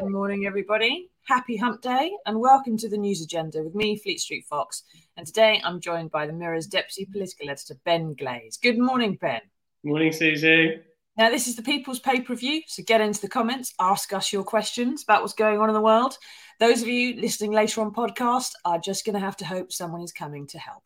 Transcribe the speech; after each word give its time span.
Good 0.00 0.10
morning, 0.10 0.44
everybody. 0.44 1.08
Happy 1.28 1.56
hump 1.56 1.80
day 1.80 2.10
and 2.26 2.40
welcome 2.40 2.76
to 2.78 2.88
the 2.88 2.98
news 2.98 3.22
agenda 3.22 3.62
with 3.62 3.76
me, 3.76 3.96
Fleet 3.96 4.18
Street 4.18 4.44
Fox. 4.50 4.82
And 5.16 5.24
today 5.24 5.62
I'm 5.62 5.80
joined 5.80 6.10
by 6.10 6.26
the 6.26 6.32
Mirror's 6.32 6.66
Deputy 6.66 7.06
Political 7.12 7.50
Editor, 7.50 7.76
Ben 7.84 8.12
Glaze. 8.14 8.56
Good 8.56 8.76
morning, 8.76 9.16
Ben. 9.20 9.40
Morning, 9.84 10.10
Susie. 10.10 10.80
Now, 11.16 11.30
this 11.30 11.46
is 11.46 11.54
the 11.54 11.62
People's 11.62 12.00
Pay 12.00 12.22
Per 12.22 12.34
View, 12.34 12.62
so 12.66 12.82
get 12.82 13.00
into 13.00 13.20
the 13.20 13.28
comments, 13.28 13.72
ask 13.78 14.12
us 14.12 14.32
your 14.32 14.42
questions 14.42 15.04
about 15.04 15.22
what's 15.22 15.32
going 15.32 15.60
on 15.60 15.70
in 15.70 15.74
the 15.74 15.80
world. 15.80 16.18
Those 16.58 16.82
of 16.82 16.88
you 16.88 17.14
listening 17.20 17.52
later 17.52 17.80
on 17.80 17.94
podcast 17.94 18.50
are 18.64 18.80
just 18.80 19.06
going 19.06 19.14
to 19.14 19.20
have 19.20 19.36
to 19.36 19.46
hope 19.46 19.70
someone 19.70 20.02
is 20.02 20.12
coming 20.12 20.48
to 20.48 20.58
help. 20.58 20.82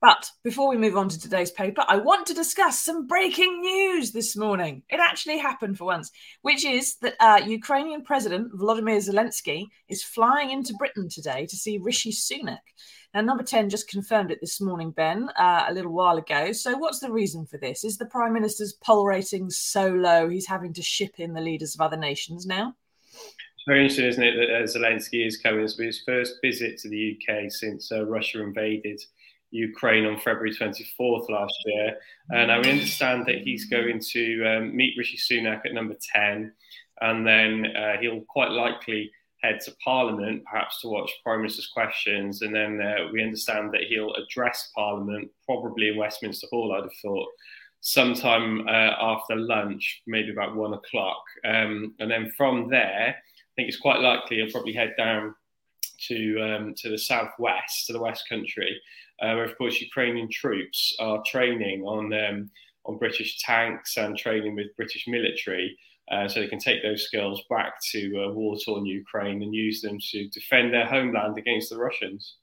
But 0.00 0.30
before 0.42 0.68
we 0.68 0.76
move 0.76 0.96
on 0.96 1.08
to 1.08 1.18
today's 1.18 1.50
paper, 1.50 1.84
I 1.88 1.96
want 1.96 2.26
to 2.26 2.34
discuss 2.34 2.78
some 2.78 3.06
breaking 3.06 3.60
news 3.60 4.12
this 4.12 4.36
morning. 4.36 4.82
It 4.90 5.00
actually 5.00 5.38
happened 5.38 5.78
for 5.78 5.86
once, 5.86 6.10
which 6.42 6.64
is 6.64 6.96
that 6.96 7.14
uh, 7.20 7.40
Ukrainian 7.46 8.02
President 8.02 8.52
Volodymyr 8.52 8.98
Zelensky 8.98 9.66
is 9.88 10.02
flying 10.02 10.50
into 10.50 10.74
Britain 10.78 11.08
today 11.08 11.46
to 11.46 11.56
see 11.56 11.78
Rishi 11.78 12.12
Sunak. 12.12 12.58
Now, 13.14 13.20
number 13.20 13.44
10 13.44 13.70
just 13.70 13.88
confirmed 13.88 14.32
it 14.32 14.40
this 14.40 14.60
morning, 14.60 14.90
Ben, 14.90 15.28
uh, 15.38 15.66
a 15.68 15.72
little 15.72 15.92
while 15.92 16.18
ago. 16.18 16.50
So, 16.52 16.76
what's 16.76 16.98
the 16.98 17.12
reason 17.12 17.46
for 17.46 17.58
this? 17.58 17.84
Is 17.84 17.96
the 17.96 18.06
Prime 18.06 18.32
Minister's 18.32 18.72
poll 18.72 19.06
rating 19.06 19.50
so 19.50 19.88
low 19.88 20.28
he's 20.28 20.48
having 20.48 20.72
to 20.74 20.82
ship 20.82 21.14
in 21.18 21.32
the 21.32 21.40
leaders 21.40 21.74
of 21.74 21.80
other 21.80 21.96
nations 21.96 22.44
now? 22.44 22.74
Very 23.66 23.82
interesting, 23.82 24.06
isn't 24.06 24.22
it, 24.22 24.36
that 24.36 24.54
uh, 24.54 24.66
Zelensky 24.66 25.26
is 25.26 25.38
coming. 25.38 25.64
It's 25.64 25.78
his 25.78 26.02
first 26.04 26.34
visit 26.42 26.76
to 26.78 26.88
the 26.90 27.16
UK 27.16 27.50
since 27.50 27.90
uh, 27.90 28.04
Russia 28.04 28.42
invaded 28.42 29.00
Ukraine 29.54 30.04
on 30.04 30.18
February 30.18 30.52
24th 30.52 31.30
last 31.30 31.54
year. 31.64 31.96
And 32.30 32.50
I 32.50 32.56
understand 32.56 33.24
that 33.26 33.42
he's 33.42 33.66
going 33.66 34.00
to 34.12 34.44
um, 34.44 34.76
meet 34.76 34.94
Rishi 34.98 35.16
Sunak 35.16 35.64
at 35.64 35.72
number 35.72 35.94
10, 36.12 36.52
and 37.00 37.26
then 37.26 37.66
uh, 37.76 37.96
he'll 38.00 38.22
quite 38.28 38.50
likely 38.50 39.12
head 39.42 39.60
to 39.60 39.74
Parliament, 39.84 40.42
perhaps 40.44 40.80
to 40.80 40.88
watch 40.88 41.10
Prime 41.22 41.40
Minister's 41.40 41.68
questions. 41.68 42.42
And 42.42 42.54
then 42.54 42.80
uh, 42.80 43.08
we 43.12 43.22
understand 43.22 43.72
that 43.72 43.82
he'll 43.82 44.14
address 44.14 44.70
Parliament, 44.74 45.30
probably 45.44 45.88
in 45.88 45.96
Westminster 45.96 46.46
Hall, 46.50 46.72
I'd 46.72 46.84
have 46.84 46.92
thought, 47.02 47.28
sometime 47.80 48.66
uh, 48.66 48.94
after 48.98 49.36
lunch, 49.36 50.02
maybe 50.06 50.30
about 50.30 50.56
one 50.56 50.72
o'clock. 50.72 51.22
Um, 51.44 51.94
and 52.00 52.10
then 52.10 52.32
from 52.36 52.70
there, 52.70 53.16
I 53.16 53.52
think 53.54 53.68
it's 53.68 53.78
quite 53.78 54.00
likely 54.00 54.38
he'll 54.38 54.50
probably 54.50 54.72
head 54.72 54.94
down 54.96 55.34
to 56.08 56.40
um, 56.40 56.74
to 56.78 56.90
the 56.90 56.98
southwest, 56.98 57.86
to 57.86 57.92
the 57.92 58.00
West 58.00 58.28
Country, 58.28 58.80
uh, 59.22 59.34
where 59.34 59.44
of 59.44 59.56
course 59.58 59.80
Ukrainian 59.80 60.28
troops 60.30 60.96
are 60.98 61.22
training 61.26 61.82
on 61.82 62.12
um, 62.12 62.50
on 62.86 62.98
British 62.98 63.38
tanks 63.40 63.96
and 63.96 64.16
training 64.16 64.54
with 64.56 64.76
British 64.76 65.04
military. 65.06 65.76
Uh, 66.12 66.28
so 66.28 66.38
they 66.38 66.46
can 66.46 66.58
take 66.58 66.82
those 66.82 67.06
skills 67.06 67.42
back 67.48 67.72
to 67.80 68.00
uh, 68.22 68.32
war-torn 68.32 68.84
Ukraine 68.84 69.42
and 69.42 69.54
use 69.54 69.80
them 69.80 69.98
to 70.10 70.28
defend 70.28 70.74
their 70.74 70.84
homeland 70.84 71.38
against 71.38 71.70
the 71.70 71.78
Russians. 71.78 72.36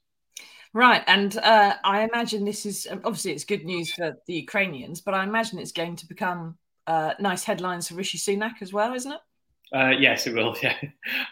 Right, 0.74 1.04
and 1.06 1.36
uh, 1.36 1.74
I 1.84 2.02
imagine 2.02 2.44
this 2.44 2.66
is 2.66 2.88
obviously 2.90 3.32
it's 3.32 3.44
good 3.44 3.64
news 3.64 3.92
for 3.92 4.16
the 4.26 4.34
Ukrainians, 4.34 5.00
but 5.00 5.14
I 5.14 5.22
imagine 5.22 5.60
it's 5.60 5.70
going 5.70 5.96
to 5.96 6.06
become 6.08 6.56
uh, 6.86 7.12
nice 7.20 7.44
headlines 7.44 7.88
for 7.88 7.94
Rishi 7.94 8.18
Sunak 8.18 8.62
as 8.62 8.72
well, 8.72 8.94
isn't 8.94 9.12
it? 9.12 9.20
Uh, 9.72 9.92
yes, 9.98 10.26
it 10.26 10.34
will. 10.34 10.54
Yeah, 10.62 10.76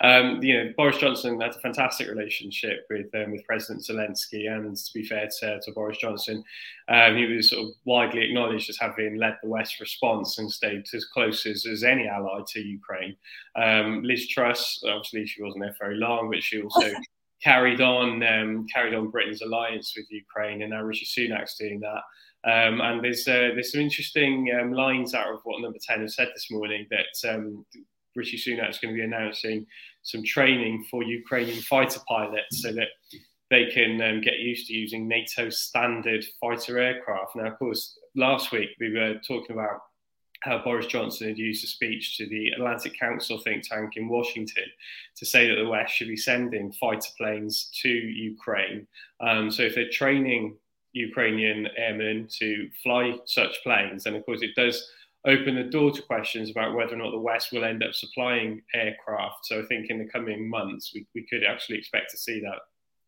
um, 0.01 0.43
you 0.43 0.55
know, 0.55 0.73
Boris 0.77 0.97
Johnson 0.97 1.41
had 1.41 1.51
a 1.51 1.61
fantastic 1.61 2.09
relationship 2.09 2.87
with 2.89 3.15
um, 3.15 3.33
with 3.33 3.45
President 3.45 3.85
Zelensky, 3.85 4.51
and 4.51 4.77
to 4.77 4.93
be 4.95 5.05
fair 5.05 5.29
to, 5.41 5.61
to 5.61 5.73
Boris 5.73 5.99
Johnson, 5.99 6.43
um, 6.89 7.17
he 7.17 7.27
was 7.27 7.51
sort 7.51 7.67
of 7.67 7.75
widely 7.85 8.23
acknowledged 8.23 8.71
as 8.71 8.79
having 8.79 9.17
led 9.17 9.37
the 9.43 9.49
West 9.49 9.79
response 9.79 10.39
and 10.39 10.51
stayed 10.51 10.85
as 10.95 11.05
close 11.05 11.45
as, 11.45 11.67
as 11.67 11.85
any 11.85 12.09
ally 12.09 12.41
to 12.49 12.61
Ukraine. 12.61 13.15
Um, 13.57 14.03
Liz 14.03 14.27
Truss, 14.29 14.83
obviously, 14.87 15.27
she 15.27 15.43
wasn't 15.43 15.63
there 15.65 15.75
for 15.75 15.87
very 15.87 15.99
long, 15.99 16.31
but 16.31 16.43
she 16.43 16.63
also 16.63 16.91
carried 17.43 17.83
on 17.83 18.23
um, 18.23 18.67
carried 18.73 18.95
on 18.95 19.11
Britain's 19.11 19.43
alliance 19.43 19.93
with 19.97 20.07
Ukraine, 20.11 20.63
and 20.63 20.71
now 20.71 20.83
Rishi 20.83 21.05
Sunak's 21.05 21.57
doing 21.57 21.81
that. 21.81 22.03
Um, 22.43 22.81
and 22.81 23.05
there's 23.05 23.29
uh, 23.29 23.53
there's 23.55 23.73
some 23.73 23.83
interesting 23.83 24.51
um, 24.59 24.73
lines 24.73 25.13
out 25.13 25.31
of 25.33 25.41
what 25.45 25.61
Number 25.61 25.79
Ten 25.83 26.01
has 26.01 26.17
said 26.17 26.29
this 26.35 26.51
morning 26.51 26.87
that 26.91 27.35
um, 27.35 27.67
Rishi 28.17 28.37
Sunak 28.37 28.71
is 28.71 28.79
going 28.79 28.95
to 28.95 28.99
be 28.99 29.05
announcing 29.05 29.67
some 30.03 30.23
training 30.25 30.85
for 30.91 31.03
Ukrainian 31.03 31.61
fighter 31.63 32.01
pilots 32.09 32.63
so 32.63 32.73
that 32.73 32.89
they 33.51 33.67
can 33.67 34.01
um, 34.01 34.21
get 34.21 34.39
used 34.39 34.69
to 34.69 34.75
using 34.75 35.09
NATO 35.09 35.51
standard 35.51 36.25
fighter 36.41 36.79
aircraft. 36.79 37.37
Now, 37.37 37.49
of 37.49 37.59
course, 37.59 37.99
last 38.15 38.53
week 38.53 38.71
we 38.79 38.93
were 38.93 39.15
talking 39.27 39.57
about 39.57 39.81
how 40.43 40.63
Boris 40.63 40.87
Johnson 40.87 41.29
had 41.29 41.39
used 41.39 41.65
a 41.65 41.67
speech 41.67 42.17
to 42.17 42.27
the 42.27 42.51
Atlantic 42.51 42.99
Council 42.99 43.39
think 43.39 43.69
tank 43.69 43.93
in 43.97 44.09
Washington 44.09 44.65
to 45.17 45.27
say 45.27 45.49
that 45.49 45.57
the 45.57 45.69
West 45.69 45.95
should 45.95 46.09
be 46.09 46.17
sending 46.17 46.73
fighter 46.73 47.11
planes 47.19 47.71
to 47.83 47.89
Ukraine. 47.89 48.87
Um, 49.21 49.51
so 49.51 49.63
if 49.65 49.75
they're 49.75 49.91
training 49.91 50.57
Ukrainian 50.93 51.69
airmen 51.77 52.27
to 52.39 52.69
fly 52.83 53.19
such 53.27 53.63
planes, 53.63 54.05
then 54.05 54.17
of 54.17 54.25
course 54.25 54.43
it 54.43 54.55
does 54.57 54.91
open 55.27 55.57
the 55.57 55.65
door 55.65 55.91
to 55.91 56.03
questions 56.03 56.51
about 56.51 56.75
whether 56.75 56.95
or 56.95 56.99
not 56.99 57.11
the 57.11 57.19
West 57.19 57.53
will 57.53 57.65
end 57.65 57.83
up 57.83 57.95
supplying 57.95 58.63
aircraft. 58.75 59.45
So 59.45 59.61
I 59.61 59.67
think 59.67 59.91
in 59.91 59.99
the 59.99 60.11
coming 60.11 60.49
months, 60.49 60.93
we, 60.95 61.07
we 61.15 61.27
could 61.27 61.45
actually 61.45 61.79
expect 61.79 62.11
to 62.13 62.19
see 62.19 62.41
that. 62.41 62.59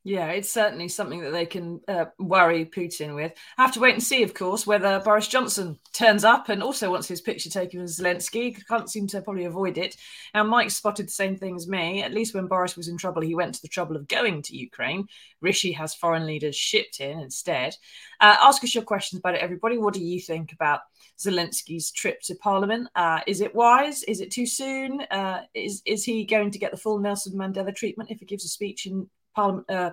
Yeah, 0.04 0.30
it's 0.30 0.50
certainly 0.50 0.88
something 0.88 1.20
that 1.20 1.30
they 1.30 1.46
can 1.46 1.80
uh, 1.86 2.06
worry 2.18 2.64
Putin 2.64 3.14
with. 3.14 3.32
I 3.56 3.62
have 3.62 3.72
to 3.74 3.80
wait 3.80 3.94
and 3.94 4.02
see, 4.02 4.24
of 4.24 4.34
course, 4.34 4.66
whether 4.66 4.98
Boris 4.98 5.28
Johnson 5.28 5.78
turns 5.92 6.24
up 6.24 6.48
and 6.48 6.60
also 6.60 6.90
wants 6.90 7.06
his 7.06 7.20
picture 7.20 7.48
taken 7.48 7.80
with 7.80 7.90
Zelensky. 7.90 8.56
Can't 8.66 8.90
seem 8.90 9.06
to 9.08 9.22
probably 9.22 9.44
avoid 9.44 9.78
it. 9.78 9.96
Now, 10.34 10.42
Mike 10.42 10.72
spotted 10.72 11.06
the 11.06 11.12
same 11.12 11.36
thing 11.36 11.54
as 11.54 11.68
me. 11.68 12.02
At 12.02 12.12
least 12.12 12.34
when 12.34 12.48
Boris 12.48 12.76
was 12.76 12.88
in 12.88 12.96
trouble, 12.98 13.22
he 13.22 13.36
went 13.36 13.54
to 13.54 13.62
the 13.62 13.68
trouble 13.68 13.94
of 13.94 14.08
going 14.08 14.42
to 14.42 14.56
Ukraine. 14.56 15.06
Rishi 15.40 15.70
has 15.70 15.94
foreign 15.94 16.26
leaders 16.26 16.56
shipped 16.56 16.98
in 16.98 17.20
instead. 17.20 17.76
Uh, 18.20 18.36
ask 18.42 18.64
us 18.64 18.74
your 18.74 18.82
questions 18.82 19.20
about 19.20 19.36
it, 19.36 19.40
everybody. 19.40 19.78
What 19.78 19.94
do 19.94 20.04
you 20.04 20.20
think 20.20 20.52
about 20.52 20.80
Zelensky's 21.16 21.92
trip 21.92 22.20
to 22.22 22.34
Parliament? 22.34 22.88
Uh, 22.96 23.20
is 23.28 23.40
it 23.40 23.54
wise? 23.54 24.02
Is 24.02 24.20
it 24.20 24.32
too 24.32 24.46
soon? 24.46 25.00
Uh, 25.12 25.42
is 25.54 25.80
is 25.86 26.02
he 26.02 26.24
going 26.24 26.50
to 26.50 26.58
get 26.58 26.72
the 26.72 26.76
full 26.76 26.98
Nelson 26.98 27.38
Mandela 27.38 27.72
treatment 27.72 28.10
if 28.10 28.18
he 28.18 28.26
gives 28.26 28.44
a 28.44 28.48
speech 28.48 28.86
in 28.86 29.08
Parliament, 29.34 29.70
uh, 29.70 29.90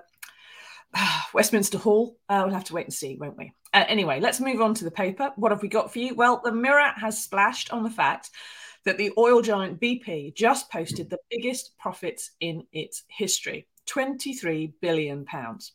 Westminster 1.33 1.77
Hall. 1.77 2.17
Uh, 2.27 2.43
we'll 2.45 2.53
have 2.53 2.65
to 2.65 2.73
wait 2.73 2.85
and 2.85 2.93
see, 2.93 3.17
won't 3.19 3.37
we? 3.37 3.53
Uh, 3.73 3.85
anyway, 3.87 4.19
let's 4.19 4.39
move 4.39 4.61
on 4.61 4.73
to 4.75 4.83
the 4.83 4.91
paper. 4.91 5.31
What 5.35 5.51
have 5.51 5.61
we 5.61 5.67
got 5.67 5.91
for 5.91 5.99
you? 5.99 6.15
Well, 6.15 6.41
the 6.43 6.51
Mirror 6.51 6.93
has 6.95 7.23
splashed 7.23 7.71
on 7.71 7.83
the 7.83 7.89
fact 7.89 8.29
that 8.85 8.97
the 8.97 9.11
oil 9.17 9.41
giant 9.41 9.79
BP 9.79 10.33
just 10.35 10.71
posted 10.71 11.09
the 11.09 11.19
biggest 11.29 11.77
profits 11.77 12.31
in 12.39 12.63
its 12.71 13.03
history 13.07 13.67
23 13.87 14.73
billion 14.81 15.25
pounds. 15.25 15.73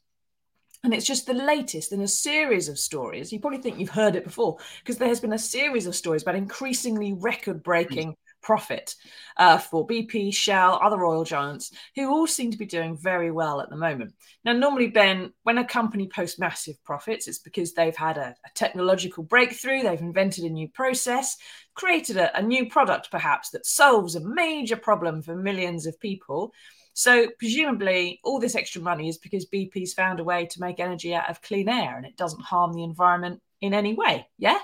And 0.83 0.93
it's 0.93 1.07
just 1.07 1.27
the 1.27 1.35
latest 1.35 1.93
in 1.93 2.03
a 2.03 2.09
series 2.09 2.69
of 2.69 2.79
stories. 2.79 3.33
You 3.33 3.41
probably 3.41 3.61
think 3.61 3.79
you've 3.79 3.89
heard 3.89 4.17
it 4.17 4.25
before 4.25 4.59
because 4.81 4.99
there 4.99 5.09
has 5.09 5.21
been 5.21 5.33
a 5.33 5.39
series 5.39 5.87
of 5.87 5.95
stories 5.95 6.23
about 6.23 6.35
increasingly 6.35 7.15
record 7.15 7.63
breaking 7.63 8.17
profit 8.45 8.95
uh, 9.39 9.59
for 9.59 9.87
BP, 9.87 10.33
Shell, 10.33 10.79
other 10.81 11.05
oil 11.05 11.25
giants, 11.25 11.73
who 11.97 12.09
all 12.11 12.27
seem 12.27 12.53
to 12.53 12.59
be 12.59 12.67
doing 12.67 12.97
very 12.97 13.33
well 13.33 13.61
at 13.61 13.71
the 13.71 13.77
moment. 13.77 14.15
Now, 14.45 14.53
normally, 14.53 14.89
Ben, 14.89 15.33
when 15.43 15.59
a 15.59 15.65
company 15.65 16.07
posts 16.07 16.39
massive 16.39 16.77
profits, 16.85 17.27
it's 17.27 17.39
because 17.39 17.73
they've 17.73 17.97
had 17.97 18.19
a, 18.19 18.37
a 18.45 18.51
technological 18.55 19.25
breakthrough, 19.25 19.83
they've 19.83 20.01
invented 20.01 20.45
a 20.45 20.51
new 20.51 20.69
process, 20.69 21.37
created 21.75 22.19
a, 22.19 22.39
a 22.39 22.43
new 22.43 22.69
product, 22.69 23.11
perhaps, 23.11 23.51
that 23.51 23.67
solves 23.67 24.15
a 24.15 24.21
major 24.21 24.77
problem 24.77 25.23
for 25.23 25.35
millions 25.35 25.87
of 25.87 25.99
people. 25.99 26.53
So, 26.93 27.27
presumably, 27.39 28.21
all 28.23 28.39
this 28.39 28.55
extra 28.55 28.81
money 28.81 29.09
is 29.09 29.19
because 29.19 29.47
BP's 29.47 29.95
found 29.95 30.21
a 30.21 30.25
way 30.25 30.47
to 30.47 30.61
make 30.61 30.79
energy 30.79 31.13
out 31.13 31.29
of 31.29 31.43
clean 31.43 31.69
air 31.69 31.97
and 31.97 32.07
it 32.07 32.17
doesn't 32.17 32.43
harm 32.43 32.73
the 32.73 32.85
environment 32.85 33.41
in 33.61 33.75
any 33.75 33.95
way. 33.95 34.29
Yeah? 34.39 34.59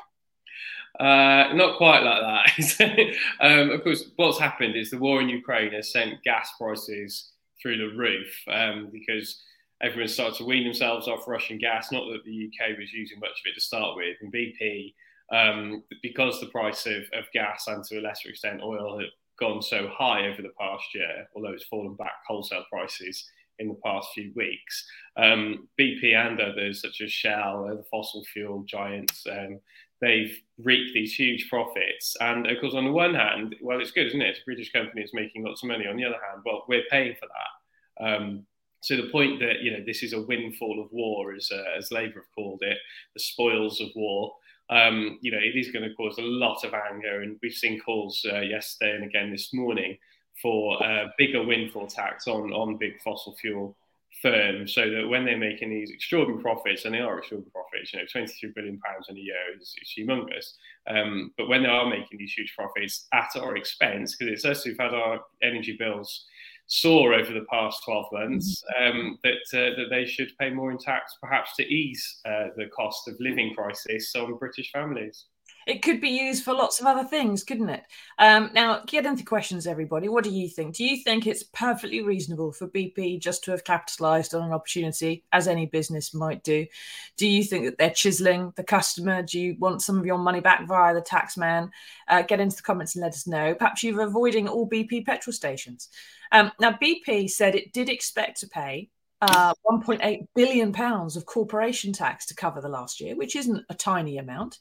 Uh, 1.00 1.54
not 1.54 1.78
quite 1.78 2.00
like 2.00 2.20
that. 2.20 3.14
um, 3.40 3.70
of 3.70 3.82
course, 3.82 4.04
what's 4.16 4.38
happened 4.38 4.76
is 4.76 4.90
the 4.90 4.98
war 4.98 5.22
in 5.22 5.30
Ukraine 5.30 5.72
has 5.72 5.90
sent 5.90 6.22
gas 6.22 6.50
prices 6.58 7.30
through 7.60 7.78
the 7.78 7.96
roof 7.96 8.28
um, 8.52 8.90
because 8.92 9.42
everyone 9.82 10.08
started 10.08 10.36
to 10.36 10.44
wean 10.44 10.64
themselves 10.64 11.08
off 11.08 11.26
Russian 11.26 11.56
gas. 11.56 11.90
Not 11.90 12.04
that 12.12 12.24
the 12.24 12.50
UK 12.50 12.78
was 12.78 12.92
using 12.92 13.18
much 13.18 13.30
of 13.30 13.46
it 13.50 13.54
to 13.54 13.62
start 13.62 13.96
with, 13.96 14.18
and 14.20 14.30
BP, 14.30 14.92
um, 15.32 15.82
because 16.02 16.38
the 16.38 16.48
price 16.48 16.84
of, 16.84 17.04
of 17.14 17.24
gas 17.32 17.66
and 17.66 17.82
to 17.84 17.98
a 17.98 18.02
lesser 18.02 18.28
extent 18.28 18.60
oil 18.62 18.98
had 18.98 19.08
gone 19.38 19.62
so 19.62 19.88
high 19.90 20.26
over 20.26 20.42
the 20.42 20.52
past 20.60 20.84
year, 20.94 21.26
although 21.34 21.52
it's 21.52 21.64
fallen 21.64 21.94
back 21.94 22.12
wholesale 22.28 22.64
prices 22.70 23.24
in 23.58 23.68
the 23.68 23.80
past 23.82 24.08
few 24.14 24.32
weeks. 24.36 24.86
Um, 25.16 25.68
BP 25.78 26.14
and 26.14 26.40
others, 26.40 26.82
such 26.82 27.00
as 27.00 27.10
Shell, 27.10 27.68
the 27.74 27.84
fossil 27.90 28.22
fuel 28.32 28.64
giants, 28.66 29.26
um, 29.30 29.60
they've 30.00 30.36
reaped 30.62 30.92
these 30.94 31.14
huge 31.14 31.48
profits. 31.48 32.16
And 32.20 32.46
of 32.46 32.60
course, 32.60 32.74
on 32.74 32.84
the 32.84 32.92
one 32.92 33.14
hand, 33.14 33.56
well, 33.60 33.80
it's 33.80 33.90
good, 33.90 34.06
isn't 34.08 34.20
it? 34.20 34.30
It's 34.30 34.40
a 34.40 34.44
British 34.44 34.72
company 34.72 35.02
is 35.02 35.14
making 35.14 35.44
lots 35.44 35.62
of 35.62 35.68
money. 35.68 35.86
On 35.86 35.96
the 35.96 36.04
other 36.04 36.18
hand, 36.30 36.42
well, 36.44 36.64
we're 36.68 36.84
paying 36.90 37.14
for 37.18 37.26
that. 37.26 38.06
Um, 38.06 38.46
so 38.82 38.96
the 38.96 39.10
point 39.10 39.40
that 39.40 39.60
you 39.60 39.72
know 39.72 39.84
this 39.84 40.02
is 40.02 40.14
a 40.14 40.22
windfall 40.22 40.82
of 40.82 40.90
war, 40.90 41.34
as 41.34 41.50
uh, 41.52 41.76
as 41.76 41.92
Labour 41.92 42.20
have 42.20 42.34
called 42.34 42.62
it, 42.62 42.78
the 43.14 43.20
spoils 43.20 43.80
of 43.80 43.88
war. 43.94 44.34
Um, 44.70 45.18
you 45.20 45.32
know, 45.32 45.38
it 45.38 45.58
is 45.58 45.70
going 45.70 45.86
to 45.86 45.94
cause 45.96 46.16
a 46.18 46.22
lot 46.22 46.64
of 46.64 46.72
anger, 46.72 47.20
and 47.20 47.38
we've 47.42 47.52
seen 47.52 47.80
calls 47.80 48.24
uh, 48.32 48.40
yesterday 48.40 48.94
and 48.94 49.04
again 49.04 49.30
this 49.30 49.52
morning 49.52 49.98
for 50.40 50.82
a 50.82 51.12
bigger 51.18 51.44
windfall 51.44 51.86
tax 51.86 52.26
on, 52.26 52.52
on 52.52 52.78
big 52.78 53.00
fossil 53.02 53.36
fuel 53.36 53.76
firms 54.22 54.74
so 54.74 54.90
that 54.90 55.08
when 55.08 55.24
they're 55.24 55.38
making 55.38 55.70
these 55.70 55.90
extraordinary 55.90 56.42
profits, 56.42 56.84
and 56.84 56.94
they 56.94 57.00
are 57.00 57.18
extraordinary 57.18 57.52
profits, 57.52 57.92
you 57.92 57.98
know, 57.98 58.06
23 58.10 58.52
billion 58.54 58.78
pounds 58.78 59.06
in 59.08 59.16
a 59.16 59.20
year 59.20 59.36
is, 59.60 59.74
is 59.80 59.94
humongous. 59.96 60.52
Um, 60.88 61.32
but 61.36 61.48
when 61.48 61.62
they 61.62 61.68
are 61.68 61.88
making 61.88 62.18
these 62.18 62.32
huge 62.32 62.54
profits 62.56 63.06
at 63.12 63.30
our 63.36 63.56
expense, 63.56 64.16
because 64.16 64.32
it's 64.32 64.44
us 64.44 64.64
who've 64.64 64.78
had 64.78 64.94
our 64.94 65.20
energy 65.42 65.76
bills 65.78 66.26
soar 66.66 67.14
over 67.14 67.32
the 67.32 67.46
past 67.50 67.82
12 67.84 68.06
months, 68.12 68.62
mm-hmm. 68.78 68.98
um, 68.98 69.18
that, 69.24 69.32
uh, 69.54 69.76
that 69.76 69.88
they 69.90 70.06
should 70.06 70.30
pay 70.38 70.50
more 70.50 70.70
in 70.70 70.78
tax, 70.78 71.16
perhaps 71.20 71.56
to 71.56 71.64
ease 71.64 72.20
uh, 72.24 72.48
the 72.56 72.66
cost 72.66 73.08
of 73.08 73.14
living 73.18 73.54
crisis 73.54 74.14
on 74.14 74.36
British 74.36 74.70
families 74.72 75.26
it 75.70 75.82
could 75.82 76.00
be 76.00 76.08
used 76.08 76.42
for 76.42 76.52
lots 76.52 76.80
of 76.80 76.86
other 76.86 77.04
things, 77.04 77.44
couldn't 77.44 77.68
it? 77.68 77.84
Um, 78.18 78.50
now, 78.52 78.82
get 78.86 79.06
into 79.06 79.24
questions, 79.24 79.66
everybody. 79.66 80.08
What 80.08 80.24
do 80.24 80.30
you 80.30 80.48
think? 80.48 80.74
Do 80.74 80.84
you 80.84 80.96
think 80.96 81.26
it's 81.26 81.44
perfectly 81.44 82.02
reasonable 82.02 82.50
for 82.50 82.66
BP 82.66 83.20
just 83.20 83.44
to 83.44 83.52
have 83.52 83.62
capitalised 83.62 84.34
on 84.34 84.42
an 84.42 84.52
opportunity, 84.52 85.24
as 85.32 85.46
any 85.46 85.66
business 85.66 86.12
might 86.12 86.42
do? 86.42 86.66
Do 87.16 87.28
you 87.28 87.44
think 87.44 87.66
that 87.66 87.78
they're 87.78 87.90
chiseling 87.90 88.52
the 88.56 88.64
customer? 88.64 89.22
Do 89.22 89.38
you 89.38 89.56
want 89.60 89.82
some 89.82 89.98
of 89.98 90.04
your 90.04 90.18
money 90.18 90.40
back 90.40 90.66
via 90.66 90.92
the 90.92 91.02
taxman? 91.02 91.70
Uh, 92.08 92.22
get 92.22 92.40
into 92.40 92.56
the 92.56 92.62
comments 92.62 92.96
and 92.96 93.02
let 93.02 93.12
us 93.12 93.28
know. 93.28 93.54
Perhaps 93.54 93.84
you're 93.84 94.02
avoiding 94.02 94.48
all 94.48 94.68
BP 94.68 95.06
petrol 95.06 95.32
stations. 95.32 95.88
Um, 96.32 96.50
now, 96.60 96.72
BP 96.72 97.30
said 97.30 97.54
it 97.54 97.72
did 97.72 97.88
expect 97.88 98.40
to 98.40 98.48
pay 98.48 98.90
uh, 99.20 99.52
1.8 99.70 100.26
billion 100.34 100.72
pounds 100.72 101.16
of 101.16 101.26
corporation 101.26 101.92
tax 101.92 102.26
to 102.26 102.34
cover 102.34 102.60
the 102.60 102.68
last 102.68 103.00
year, 103.00 103.14
which 103.16 103.36
isn't 103.36 103.64
a 103.68 103.74
tiny 103.74 104.18
amount. 104.18 104.58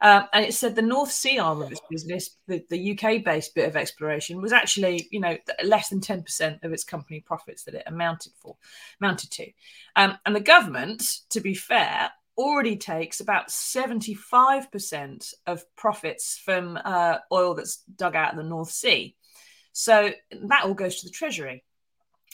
Uh, 0.00 0.24
and 0.32 0.44
it 0.44 0.54
said 0.54 0.74
the 0.74 0.82
North 0.82 1.12
Sea 1.12 1.38
arm 1.38 1.62
of 1.62 1.70
its 1.70 1.80
business, 1.90 2.36
the, 2.48 2.64
the 2.70 2.98
UK-based 2.98 3.54
bit 3.54 3.68
of 3.68 3.76
exploration, 3.76 4.42
was 4.42 4.52
actually, 4.52 5.06
you 5.10 5.20
know, 5.20 5.36
less 5.64 5.88
than 5.90 6.00
10% 6.00 6.62
of 6.64 6.72
its 6.72 6.84
company 6.84 7.20
profits 7.20 7.64
that 7.64 7.74
it 7.74 7.84
amounted 7.86 8.32
for, 8.40 8.56
amounted 9.00 9.30
to. 9.32 9.46
Um, 9.96 10.18
and 10.26 10.34
the 10.34 10.40
government, 10.40 11.02
to 11.30 11.40
be 11.40 11.54
fair, 11.54 12.10
already 12.36 12.76
takes 12.76 13.20
about 13.20 13.48
75% 13.48 15.34
of 15.46 15.76
profits 15.76 16.40
from 16.42 16.78
uh, 16.84 17.18
oil 17.30 17.54
that's 17.54 17.82
dug 17.96 18.16
out 18.16 18.32
of 18.32 18.38
the 18.38 18.42
North 18.42 18.70
Sea. 18.70 19.14
So 19.72 20.10
that 20.30 20.64
all 20.64 20.74
goes 20.74 21.00
to 21.00 21.06
the 21.06 21.12
Treasury. 21.12 21.64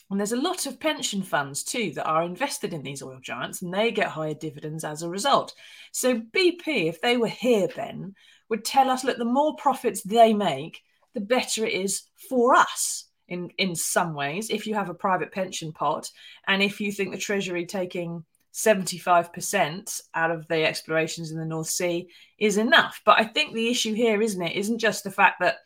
And 0.09 0.19
there's 0.19 0.31
a 0.31 0.41
lot 0.41 0.65
of 0.65 0.79
pension 0.79 1.21
funds 1.21 1.63
too 1.63 1.91
that 1.95 2.05
are 2.05 2.23
invested 2.23 2.73
in 2.73 2.81
these 2.81 3.03
oil 3.03 3.19
giants 3.21 3.61
and 3.61 3.73
they 3.73 3.91
get 3.91 4.07
higher 4.07 4.33
dividends 4.33 4.83
as 4.83 5.03
a 5.03 5.09
result. 5.09 5.53
So 5.91 6.19
BP, 6.19 6.87
if 6.87 7.01
they 7.01 7.17
were 7.17 7.27
here, 7.27 7.67
Ben, 7.75 8.15
would 8.49 8.63
tell 8.63 8.89
us 8.89 9.03
look, 9.03 9.17
the 9.17 9.25
more 9.25 9.55
profits 9.57 10.01
they 10.03 10.33
make, 10.33 10.81
the 11.13 11.19
better 11.19 11.65
it 11.65 11.73
is 11.73 12.03
for 12.29 12.55
us 12.55 13.05
in, 13.27 13.49
in 13.57 13.75
some 13.75 14.13
ways. 14.13 14.49
If 14.49 14.65
you 14.65 14.75
have 14.75 14.89
a 14.89 14.93
private 14.93 15.33
pension 15.33 15.73
pot 15.73 16.09
and 16.47 16.63
if 16.63 16.79
you 16.79 16.91
think 16.91 17.11
the 17.11 17.17
Treasury 17.17 17.65
taking 17.65 18.23
75% 18.53 20.01
out 20.15 20.31
of 20.31 20.47
the 20.47 20.65
explorations 20.65 21.31
in 21.31 21.37
the 21.37 21.45
North 21.45 21.67
Sea 21.67 22.09
is 22.39 22.57
enough. 22.57 23.01
But 23.05 23.19
I 23.19 23.25
think 23.25 23.53
the 23.53 23.69
issue 23.69 23.93
here, 23.93 24.21
isn't 24.21 24.41
it, 24.41 24.55
isn't 24.55 24.79
just 24.79 25.03
the 25.03 25.11
fact 25.11 25.41
that 25.41 25.57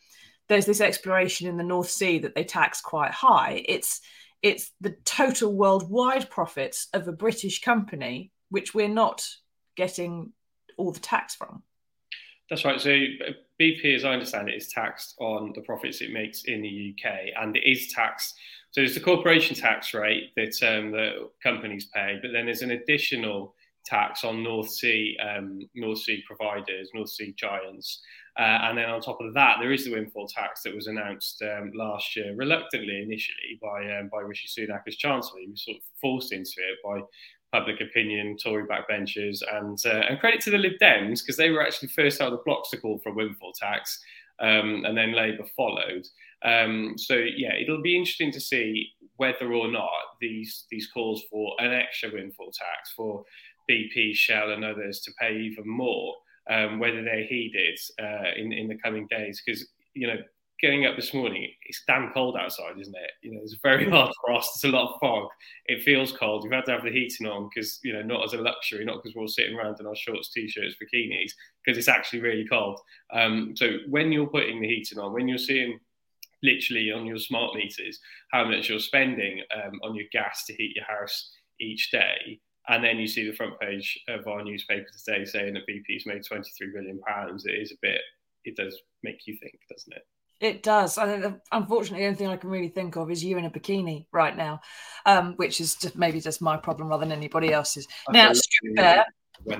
there's 0.48 0.66
this 0.66 0.80
exploration 0.82 1.48
in 1.48 1.56
the 1.56 1.64
North 1.64 1.88
Sea 1.88 2.18
that 2.18 2.34
they 2.34 2.44
tax 2.44 2.80
quite 2.82 3.12
high. 3.12 3.64
It's 3.66 4.00
it's 4.42 4.72
the 4.80 4.96
total 5.04 5.54
worldwide 5.54 6.28
profits 6.28 6.88
of 6.92 7.06
a 7.06 7.12
British 7.12 7.60
company, 7.60 8.32
which 8.50 8.74
we're 8.74 8.88
not 8.88 9.26
getting 9.76 10.32
all 10.76 10.92
the 10.92 11.00
tax 11.00 11.34
from. 11.34 11.62
That's 12.50 12.64
right. 12.64 12.80
So 12.80 12.90
BP, 13.60 13.94
as 13.94 14.04
I 14.04 14.12
understand 14.12 14.48
it, 14.48 14.56
is 14.56 14.68
taxed 14.68 15.14
on 15.20 15.52
the 15.54 15.62
profits 15.62 16.00
it 16.00 16.12
makes 16.12 16.44
in 16.44 16.60
the 16.60 16.94
UK, 16.94 17.12
and 17.40 17.56
it 17.56 17.64
is 17.64 17.92
taxed. 17.92 18.34
So 18.72 18.80
there's 18.80 18.94
the 18.94 19.00
corporation 19.00 19.56
tax 19.56 19.94
rate 19.94 20.32
that 20.36 20.62
um, 20.62 20.90
the 20.90 21.30
companies 21.42 21.86
pay, 21.94 22.18
but 22.20 22.32
then 22.32 22.46
there's 22.46 22.62
an 22.62 22.72
additional 22.72 23.54
tax 23.84 24.24
on 24.24 24.42
North 24.42 24.70
Sea 24.70 25.16
um, 25.18 25.60
North 25.74 25.98
Sea 25.98 26.22
providers, 26.26 26.90
North 26.94 27.10
Sea 27.10 27.34
giants, 27.36 28.02
uh, 28.38 28.64
and 28.64 28.78
then 28.78 28.88
on 28.88 29.00
top 29.00 29.20
of 29.20 29.34
that, 29.34 29.56
there 29.60 29.72
is 29.72 29.84
the 29.84 29.92
windfall 29.92 30.26
tax 30.26 30.62
that 30.62 30.74
was 30.74 30.86
announced 30.86 31.42
um, 31.42 31.70
last 31.74 32.16
year, 32.16 32.34
reluctantly 32.34 33.02
initially 33.02 33.58
by 33.60 33.98
um, 33.98 34.08
by 34.10 34.20
Rishi 34.20 34.48
Sunak 34.48 34.82
as 34.86 34.96
Chancellor. 34.96 35.40
He 35.40 35.50
was 35.50 35.64
sort 35.64 35.76
of 35.76 35.82
forced 36.00 36.32
into 36.32 36.54
it 36.58 36.78
by 36.82 37.02
public 37.52 37.82
opinion, 37.82 38.38
Tory 38.42 38.64
backbenchers, 38.64 39.42
and 39.52 39.78
uh, 39.84 40.06
and 40.08 40.18
credit 40.18 40.40
to 40.42 40.50
the 40.50 40.56
Lib 40.56 40.72
Dems 40.80 41.20
because 41.20 41.36
they 41.36 41.50
were 41.50 41.62
actually 41.62 41.88
first 41.88 42.22
out 42.22 42.32
of 42.32 42.38
the 42.38 42.42
blocks 42.46 42.70
to 42.70 42.78
call 42.78 42.98
for 43.00 43.10
a 43.10 43.14
windfall 43.14 43.52
tax, 43.52 44.02
um, 44.40 44.84
and 44.86 44.96
then 44.96 45.12
Labour 45.12 45.44
followed. 45.54 46.06
Um, 46.42 46.94
so 46.96 47.14
yeah, 47.14 47.52
it'll 47.52 47.82
be 47.82 47.96
interesting 47.96 48.32
to 48.32 48.40
see 48.40 48.88
whether 49.16 49.52
or 49.52 49.70
not 49.70 49.90
these 50.22 50.64
these 50.70 50.88
calls 50.88 51.22
for 51.30 51.54
an 51.58 51.74
extra 51.74 52.10
windfall 52.10 52.50
tax 52.50 52.92
for 52.96 53.24
BP, 53.70 54.14
Shell, 54.14 54.52
and 54.52 54.64
others 54.64 55.00
to 55.00 55.12
pay 55.20 55.36
even 55.36 55.68
more 55.68 56.14
um, 56.50 56.78
whether 56.78 57.02
they're 57.02 57.24
heeded 57.24 57.78
uh, 58.00 58.32
in 58.36 58.52
in 58.52 58.68
the 58.68 58.78
coming 58.78 59.06
days. 59.08 59.42
Because 59.44 59.66
you 59.94 60.06
know, 60.06 60.16
getting 60.60 60.86
up 60.86 60.96
this 60.96 61.12
morning, 61.12 61.48
it's 61.66 61.82
damn 61.86 62.12
cold 62.12 62.36
outside, 62.36 62.78
isn't 62.78 62.94
it? 62.94 63.10
You 63.22 63.34
know, 63.34 63.40
it's 63.42 63.56
very 63.62 63.88
hard 63.90 64.12
frost. 64.24 64.62
There's 64.62 64.72
a 64.72 64.76
lot 64.76 64.94
of 64.94 65.00
fog. 65.00 65.28
It 65.66 65.82
feels 65.82 66.12
cold. 66.12 66.44
You've 66.44 66.52
had 66.52 66.64
to 66.66 66.72
have 66.72 66.84
the 66.84 66.90
heating 66.90 67.26
on 67.26 67.48
because 67.52 67.80
you 67.82 67.92
know, 67.92 68.02
not 68.02 68.24
as 68.24 68.32
a 68.34 68.38
luxury, 68.38 68.84
not 68.84 69.02
because 69.02 69.14
we're 69.14 69.22
all 69.22 69.28
sitting 69.28 69.56
around 69.56 69.80
in 69.80 69.86
our 69.86 69.96
shorts, 69.96 70.32
t-shirts, 70.32 70.76
bikinis, 70.82 71.32
because 71.64 71.78
it's 71.78 71.88
actually 71.88 72.20
really 72.20 72.46
cold. 72.48 72.78
Um, 73.12 73.54
so 73.56 73.78
when 73.88 74.12
you're 74.12 74.26
putting 74.26 74.60
the 74.60 74.68
heating 74.68 74.98
on, 74.98 75.12
when 75.12 75.28
you're 75.28 75.38
seeing 75.38 75.78
literally 76.42 76.90
on 76.90 77.06
your 77.06 77.18
smart 77.18 77.54
meters 77.54 78.00
how 78.32 78.44
much 78.44 78.68
you're 78.68 78.80
spending 78.80 79.42
um, 79.54 79.78
on 79.82 79.94
your 79.94 80.06
gas 80.10 80.44
to 80.44 80.52
heat 80.54 80.74
your 80.74 80.84
house 80.84 81.30
each 81.60 81.90
day 81.90 82.40
and 82.68 82.82
then 82.82 82.98
you 82.98 83.06
see 83.06 83.26
the 83.26 83.36
front 83.36 83.58
page 83.60 84.00
of 84.08 84.26
our 84.26 84.44
newspaper 84.44 84.86
today 85.04 85.24
saying 85.24 85.54
that 85.54 85.66
BP's 85.68 86.06
made 86.06 86.24
23 86.24 86.72
billion 86.72 87.00
pounds. 87.00 87.44
It 87.46 87.54
is 87.54 87.72
a 87.72 87.76
bit, 87.82 88.00
it 88.44 88.56
does 88.56 88.78
make 89.02 89.26
you 89.26 89.36
think, 89.36 89.58
doesn't 89.70 89.92
it? 89.92 90.06
It 90.40 90.62
does. 90.64 90.98
I 90.98 91.20
think, 91.20 91.36
unfortunately, 91.52 92.00
the 92.00 92.06
only 92.06 92.18
thing 92.18 92.28
I 92.28 92.36
can 92.36 92.50
really 92.50 92.68
think 92.68 92.96
of 92.96 93.10
is 93.10 93.22
you 93.22 93.38
in 93.38 93.44
a 93.44 93.50
bikini 93.50 94.06
right 94.12 94.36
now, 94.36 94.60
um, 95.06 95.34
which 95.36 95.60
is 95.60 95.76
just 95.76 95.96
maybe 95.96 96.20
just 96.20 96.42
my 96.42 96.56
problem 96.56 96.88
rather 96.88 97.04
than 97.04 97.12
anybody 97.12 97.52
else's. 97.52 97.86
I 98.08 98.12
now, 98.12 98.32
Strip 98.32 99.06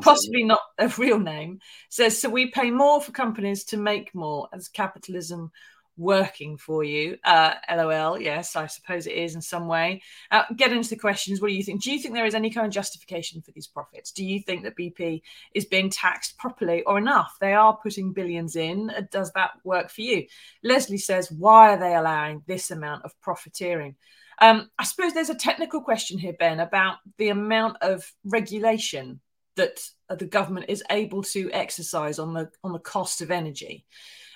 possibly 0.00 0.44
not 0.44 0.60
a 0.78 0.88
real 0.98 1.18
name, 1.18 1.60
says 1.88 2.20
so 2.20 2.28
we 2.28 2.50
pay 2.50 2.70
more 2.70 3.00
for 3.00 3.12
companies 3.12 3.64
to 3.64 3.76
make 3.76 4.14
more 4.14 4.48
as 4.52 4.68
capitalism 4.68 5.50
working 5.96 6.56
for 6.56 6.84
you. 6.84 7.18
Uh, 7.24 7.54
LOL. 7.70 8.20
Yes, 8.20 8.56
I 8.56 8.66
suppose 8.66 9.06
it 9.06 9.14
is 9.14 9.34
in 9.34 9.42
some 9.42 9.68
way. 9.68 10.02
Uh, 10.30 10.44
get 10.56 10.72
into 10.72 10.90
the 10.90 10.96
questions. 10.96 11.40
What 11.40 11.48
do 11.48 11.54
you 11.54 11.62
think? 11.62 11.82
Do 11.82 11.92
you 11.92 11.98
think 11.98 12.14
there 12.14 12.26
is 12.26 12.34
any 12.34 12.50
kind 12.50 12.66
of 12.66 12.72
justification 12.72 13.42
for 13.42 13.52
these 13.52 13.66
profits? 13.66 14.12
Do 14.12 14.24
you 14.24 14.40
think 14.40 14.64
that 14.64 14.76
BP 14.76 15.22
is 15.54 15.64
being 15.64 15.90
taxed 15.90 16.38
properly 16.38 16.82
or 16.82 16.98
enough? 16.98 17.36
They 17.40 17.54
are 17.54 17.76
putting 17.76 18.12
billions 18.12 18.56
in. 18.56 18.90
Uh, 18.90 19.02
does 19.10 19.32
that 19.32 19.52
work 19.64 19.90
for 19.90 20.02
you? 20.02 20.26
Leslie 20.62 20.98
says, 20.98 21.30
why 21.30 21.74
are 21.74 21.78
they 21.78 21.94
allowing 21.94 22.42
this 22.46 22.70
amount 22.70 23.04
of 23.04 23.18
profiteering? 23.20 23.96
Um, 24.40 24.70
I 24.78 24.84
suppose 24.84 25.12
there's 25.12 25.30
a 25.30 25.34
technical 25.34 25.82
question 25.82 26.18
here, 26.18 26.32
Ben, 26.32 26.58
about 26.58 26.96
the 27.18 27.28
amount 27.28 27.76
of 27.80 28.10
regulation 28.24 29.20
that 29.56 29.80
the 30.08 30.26
government 30.26 30.66
is 30.68 30.82
able 30.90 31.22
to 31.22 31.50
exercise 31.52 32.18
on 32.18 32.34
the 32.34 32.50
on 32.64 32.72
the 32.72 32.78
cost 32.78 33.20
of 33.20 33.30
energy. 33.30 33.84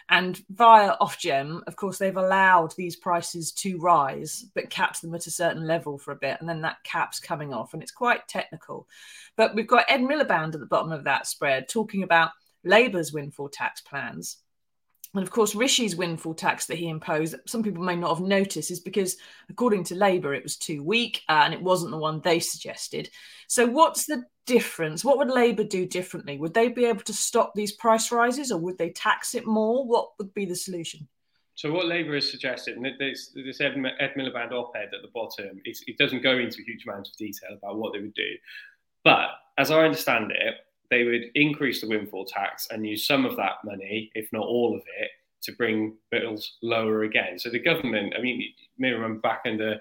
And 0.09 0.41
via 0.51 0.97
Ofgem, 1.01 1.63
of 1.67 1.75
course, 1.75 1.99
they've 1.99 2.17
allowed 2.17 2.73
these 2.77 2.95
prices 2.95 3.51
to 3.53 3.79
rise, 3.79 4.45
but 4.55 4.71
capped 4.71 5.03
them 5.03 5.15
at 5.15 5.27
a 5.27 5.33
certain 5.33 5.67
level 5.67 5.99
for 5.99 6.13
a 6.13 6.17
bit. 6.17 6.37
And 6.39 6.49
then 6.49 6.61
that 6.63 6.77
cap's 6.85 7.19
coming 7.19 7.53
off. 7.53 7.75
And 7.75 7.83
it's 7.83 7.91
quite 7.91 8.29
technical. 8.29 8.87
But 9.37 9.55
we've 9.55 9.67
got 9.67 9.87
Ed 9.89 10.03
Miliband 10.03 10.55
at 10.55 10.61
the 10.61 10.67
bottom 10.67 10.93
of 10.93 11.05
that 11.05 11.27
spread 11.27 11.69
talking 11.69 12.05
about 12.05 12.31
Labour's 12.63 13.13
windfall 13.13 13.49
tax 13.49 13.81
plans. 13.81 14.39
And 15.17 15.27
of 15.27 15.31
course, 15.33 15.55
Rishi's 15.55 15.97
windfall 15.97 16.35
tax 16.35 16.67
that 16.67 16.79
he 16.79 16.89
imposed, 16.89 17.37
some 17.47 17.63
people 17.63 17.83
may 17.83 17.97
not 17.97 18.17
have 18.17 18.27
noticed, 18.27 18.71
is 18.71 18.81
because 18.81 19.17
according 19.49 19.85
to 19.85 19.95
Labour, 19.95 20.35
it 20.35 20.43
was 20.43 20.57
too 20.57 20.83
weak 20.83 21.23
uh, 21.29 21.43
and 21.45 21.55
it 21.55 21.63
wasn't 21.63 21.91
the 21.91 21.97
one 21.99 22.21
they 22.21 22.39
suggested. 22.39 23.11
So, 23.49 23.67
what's 23.67 24.07
the 24.07 24.25
difference? 24.47 25.05
What 25.05 25.19
would 25.19 25.31
Labour 25.31 25.65
do 25.65 25.87
differently? 25.87 26.39
Would 26.39 26.55
they 26.55 26.69
be 26.69 26.85
able 26.85 27.03
to 27.03 27.13
stop 27.13 27.53
these 27.55 27.73
price 27.73 28.13
rises 28.13 28.53
or 28.53 28.59
would 28.61 28.79
they 28.79 28.91
tax 28.91 29.35
it 29.35 29.47
more? 29.47 29.87
What 29.87 30.11
would 30.19 30.35
be 30.35 30.45
the 30.45 30.57
solution? 30.57 31.09
So 31.57 31.73
what 31.73 31.87
Labour 31.87 32.15
has 32.15 32.31
suggested, 32.31 32.77
and 32.77 32.87
this, 32.99 33.33
this 33.35 33.63
Ed, 33.63 33.83
Ed 33.99 34.13
Miliband 34.15 34.53
op-ed 34.53 34.91
at 34.95 35.01
the 35.01 35.09
bottom, 35.15 35.59
it 35.65 35.97
doesn't 35.97 36.23
go 36.23 36.37
into 36.37 36.61
a 36.61 36.65
huge 36.65 36.85
amount 36.87 37.09
of 37.09 37.17
detail 37.17 37.57
about 37.57 37.79
what 37.79 37.95
they 37.95 38.01
would 38.01 38.13
do. 38.13 38.31
But 39.05 39.31
as 39.57 39.71
I 39.71 39.83
understand 39.83 40.33
it, 40.33 40.55
they 40.91 41.05
would 41.05 41.23
increase 41.35 41.81
the 41.81 41.89
windfall 41.89 42.25
tax 42.25 42.69
and 42.71 42.87
use 42.87 43.07
some 43.07 43.25
of 43.25 43.37
that 43.37 43.57
money, 43.65 44.11
if 44.15 44.33
not 44.33 44.47
all 44.47 44.75
of 44.75 44.83
it, 44.99 45.11
to 45.43 45.53
bring 45.53 45.95
bills 46.11 46.57
lower 46.63 47.05
again. 47.05 47.39
So 47.39 47.51
the 47.51 47.59
government, 47.59 48.15
I 48.19 48.21
mean, 48.21 48.43
me 48.79 48.91
remember 48.91 49.21
back 49.21 49.43
under 49.47 49.81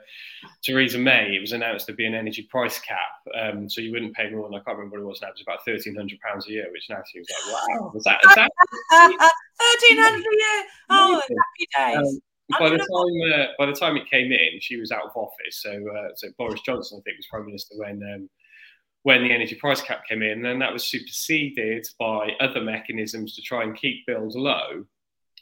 Theresa 0.64 0.98
May, 0.98 1.36
it 1.36 1.42
was 1.42 1.52
announced 1.52 1.88
there'd 1.88 1.98
be 1.98 2.06
an 2.06 2.16
energy 2.16 2.44
price 2.44 2.80
cap, 2.80 3.00
um, 3.40 3.70
so 3.70 3.82
you 3.82 3.92
wouldn't 3.92 4.16
pay 4.16 4.30
more 4.30 4.48
than 4.48 4.56
I 4.56 4.64
can't 4.64 4.78
remember 4.78 4.98
what 4.98 5.04
it 5.04 5.08
was 5.08 5.22
now. 5.22 5.30
It 5.30 5.36
was 5.36 5.42
about 5.42 5.66
thirteen 5.66 5.96
hundred 5.96 6.20
pounds 6.22 6.48
a 6.48 6.52
year, 6.52 6.68
which 6.72 6.86
now 6.90 7.02
seems 7.12 7.28
like 7.30 7.54
wow. 7.54 7.92
Was 7.94 8.04
that, 8.04 8.20
is 8.24 8.36
that 8.36 8.52
thirteen 9.60 9.98
hundred 10.02 10.20
a 10.20 10.36
year? 10.38 10.66
Oh, 10.90 11.22
happy 11.22 11.98
days. 11.98 11.98
Um, 11.98 12.60
by 12.60 12.70
the 12.70 12.78
time 12.78 13.42
uh, 13.42 13.46
by 13.58 13.66
the 13.66 13.74
time 13.74 13.98
it 13.98 14.10
came 14.10 14.32
in, 14.32 14.60
she 14.62 14.78
was 14.78 14.92
out 14.92 15.06
of 15.06 15.12
office. 15.16 15.62
So 15.62 15.72
uh, 15.72 16.10
so 16.16 16.28
Boris 16.38 16.62
Johnson, 16.62 17.00
I 17.00 17.02
think, 17.04 17.18
was 17.18 17.28
prime 17.30 17.46
minister 17.46 17.76
when 17.78 18.02
um, 18.14 18.30
when 19.06 19.22
the 19.22 19.32
energy 19.32 19.54
price 19.54 19.82
cap 19.82 20.04
came 20.10 20.24
in, 20.24 20.44
and 20.48 20.60
that 20.60 20.74
was 20.74 20.84
superseded 20.84 21.88
by 22.00 22.32
other 22.40 22.60
mechanisms 22.60 23.36
to 23.36 23.42
try 23.44 23.62
and 23.62 23.78
keep 23.78 24.04
bills 24.08 24.36
low. 24.36 24.84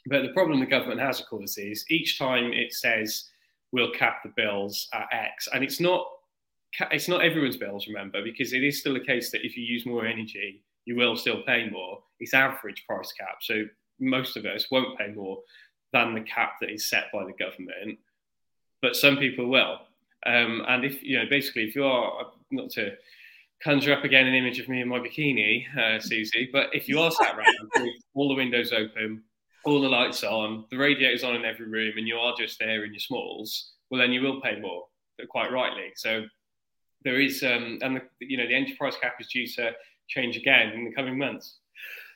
But 0.04 0.20
the 0.20 0.34
problem 0.34 0.60
the 0.60 0.66
government 0.66 1.00
has, 1.00 1.18
of 1.18 1.26
course, 1.28 1.56
is 1.56 1.86
each 1.88 2.18
time 2.18 2.52
it 2.52 2.74
says 2.74 3.30
we'll 3.72 3.90
cap 3.92 4.18
the 4.22 4.34
bills 4.36 4.86
at 4.92 5.08
X, 5.10 5.48
and 5.50 5.64
it's 5.64 5.80
not 5.80 6.06
it's 6.90 7.08
not 7.08 7.24
everyone's 7.24 7.56
bills, 7.56 7.86
remember, 7.86 8.22
because 8.22 8.52
it 8.52 8.62
is 8.62 8.80
still 8.80 8.96
a 8.96 9.00
case 9.00 9.30
that 9.30 9.46
if 9.46 9.56
you 9.56 9.64
use 9.64 9.86
more 9.86 10.04
energy, 10.04 10.62
you 10.84 10.94
will 10.94 11.16
still 11.16 11.42
pay 11.44 11.70
more. 11.70 12.02
It's 12.20 12.34
average 12.34 12.84
price 12.86 13.12
cap, 13.12 13.38
so 13.40 13.64
most 13.98 14.36
of 14.36 14.44
us 14.44 14.70
won't 14.70 14.98
pay 14.98 15.08
more 15.12 15.38
than 15.94 16.14
the 16.14 16.20
cap 16.20 16.56
that 16.60 16.68
is 16.68 16.86
set 16.86 17.04
by 17.14 17.24
the 17.24 17.32
government, 17.32 17.98
but 18.82 18.94
some 18.94 19.16
people 19.16 19.48
will. 19.48 19.78
Um, 20.26 20.66
and 20.68 20.84
if 20.84 21.02
you 21.02 21.18
know, 21.18 21.24
basically, 21.30 21.62
if 21.62 21.74
you 21.74 21.86
are 21.86 22.26
not 22.50 22.68
to 22.72 22.92
conjure 23.64 23.94
up 23.94 24.04
again 24.04 24.26
an 24.26 24.34
image 24.34 24.60
of 24.60 24.68
me 24.68 24.82
in 24.82 24.88
my 24.88 24.98
bikini, 24.98 25.64
uh, 25.76 25.98
Susie, 25.98 26.50
but 26.52 26.68
if 26.74 26.88
you 26.88 27.00
are 27.00 27.10
sat 27.10 27.34
around 27.34 27.90
all 28.14 28.28
the 28.28 28.34
windows 28.34 28.72
open, 28.72 29.22
all 29.64 29.80
the 29.80 29.88
lights 29.88 30.22
on, 30.22 30.66
the 30.70 30.76
radiators 30.76 31.24
on 31.24 31.34
in 31.34 31.44
every 31.44 31.66
room, 31.66 31.94
and 31.96 32.06
you 32.06 32.16
are 32.16 32.34
just 32.38 32.58
there 32.58 32.84
in 32.84 32.92
your 32.92 33.00
smalls, 33.00 33.72
well, 33.90 34.00
then 34.00 34.12
you 34.12 34.20
will 34.20 34.40
pay 34.42 34.60
more, 34.60 34.84
quite 35.30 35.50
rightly. 35.50 35.92
So 35.96 36.24
there 37.04 37.20
is, 37.20 37.42
um, 37.42 37.78
and 37.82 37.96
the, 37.96 38.02
you 38.20 38.36
know, 38.36 38.46
the 38.46 38.54
energy 38.54 38.76
price 38.76 38.96
cap 39.00 39.14
is 39.18 39.28
due 39.28 39.46
to 39.56 39.72
change 40.08 40.36
again 40.36 40.72
in 40.72 40.84
the 40.84 40.92
coming 40.92 41.16
months. 41.16 41.58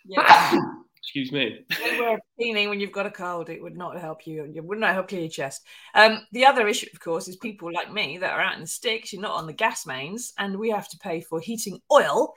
Yeah. 0.04 0.52
Excuse 1.08 1.32
me. 1.32 1.64
Cleaning 2.36 2.68
when 2.68 2.80
you've 2.80 2.92
got 2.92 3.06
a 3.06 3.10
cold. 3.10 3.48
It 3.48 3.62
would 3.62 3.78
not 3.78 3.98
help 3.98 4.26
you. 4.26 4.52
It 4.54 4.62
would 4.62 4.78
not 4.78 4.92
help 4.92 5.08
clear 5.08 5.22
your 5.22 5.30
chest. 5.30 5.64
Um, 5.94 6.20
the 6.32 6.44
other 6.44 6.68
issue, 6.68 6.88
of 6.92 7.00
course, 7.00 7.28
is 7.28 7.36
people 7.36 7.72
like 7.72 7.90
me 7.90 8.18
that 8.18 8.30
are 8.30 8.42
out 8.42 8.56
in 8.56 8.60
the 8.60 8.66
sticks. 8.66 9.10
You're 9.10 9.22
not 9.22 9.36
on 9.36 9.46
the 9.46 9.54
gas 9.54 9.86
mains, 9.86 10.34
and 10.36 10.58
we 10.58 10.68
have 10.68 10.86
to 10.90 10.98
pay 10.98 11.22
for 11.22 11.40
heating 11.40 11.80
oil. 11.90 12.34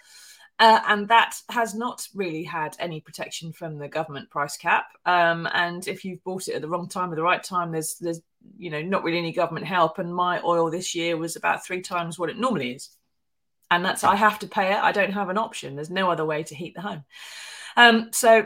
Uh, 0.58 0.80
and 0.88 1.10
that 1.10 1.36
has 1.50 1.76
not 1.76 2.08
really 2.16 2.46
had 2.46 2.78
any 2.80 3.02
protection 3.02 3.52
from 3.52 3.78
the 3.78 3.90
government 3.90 4.30
price 4.30 4.56
cap. 4.56 4.86
Um, 5.06 5.50
and 5.52 5.86
if 5.86 6.06
you've 6.06 6.24
bought 6.24 6.48
it 6.48 6.54
at 6.54 6.62
the 6.62 6.70
wrong 6.70 6.88
time 6.88 7.12
or 7.12 7.18
the 7.18 7.24
right 7.24 7.44
time, 7.44 7.74
there's 7.74 7.96
there's 8.00 8.22
you 8.58 8.70
know 8.70 8.82
not 8.82 9.04
really 9.04 9.18
any 9.18 9.34
government 9.34 9.66
help. 9.66 10.00
And 10.00 10.16
my 10.16 10.42
oil 10.44 10.72
this 10.72 10.96
year 10.96 11.18
was 11.18 11.36
about 11.36 11.66
three 11.66 11.82
times 11.82 12.18
what 12.18 12.30
it 12.30 12.38
normally 12.40 12.72
is, 12.72 12.90
and 13.70 13.84
that's 13.84 14.06
I 14.06 14.16
have 14.16 14.40
to 14.40 14.48
pay 14.48 14.72
it. 14.72 14.78
I 14.82 14.94
don't 14.94 15.12
have 15.12 15.28
an 15.28 15.38
option. 15.38 15.76
There's 15.76 15.90
no 15.90 16.10
other 16.10 16.26
way 16.26 16.44
to 16.44 16.56
heat 16.56 16.76
the 16.76 16.82
home. 16.82 17.04
Um, 17.76 18.10
so 18.14 18.46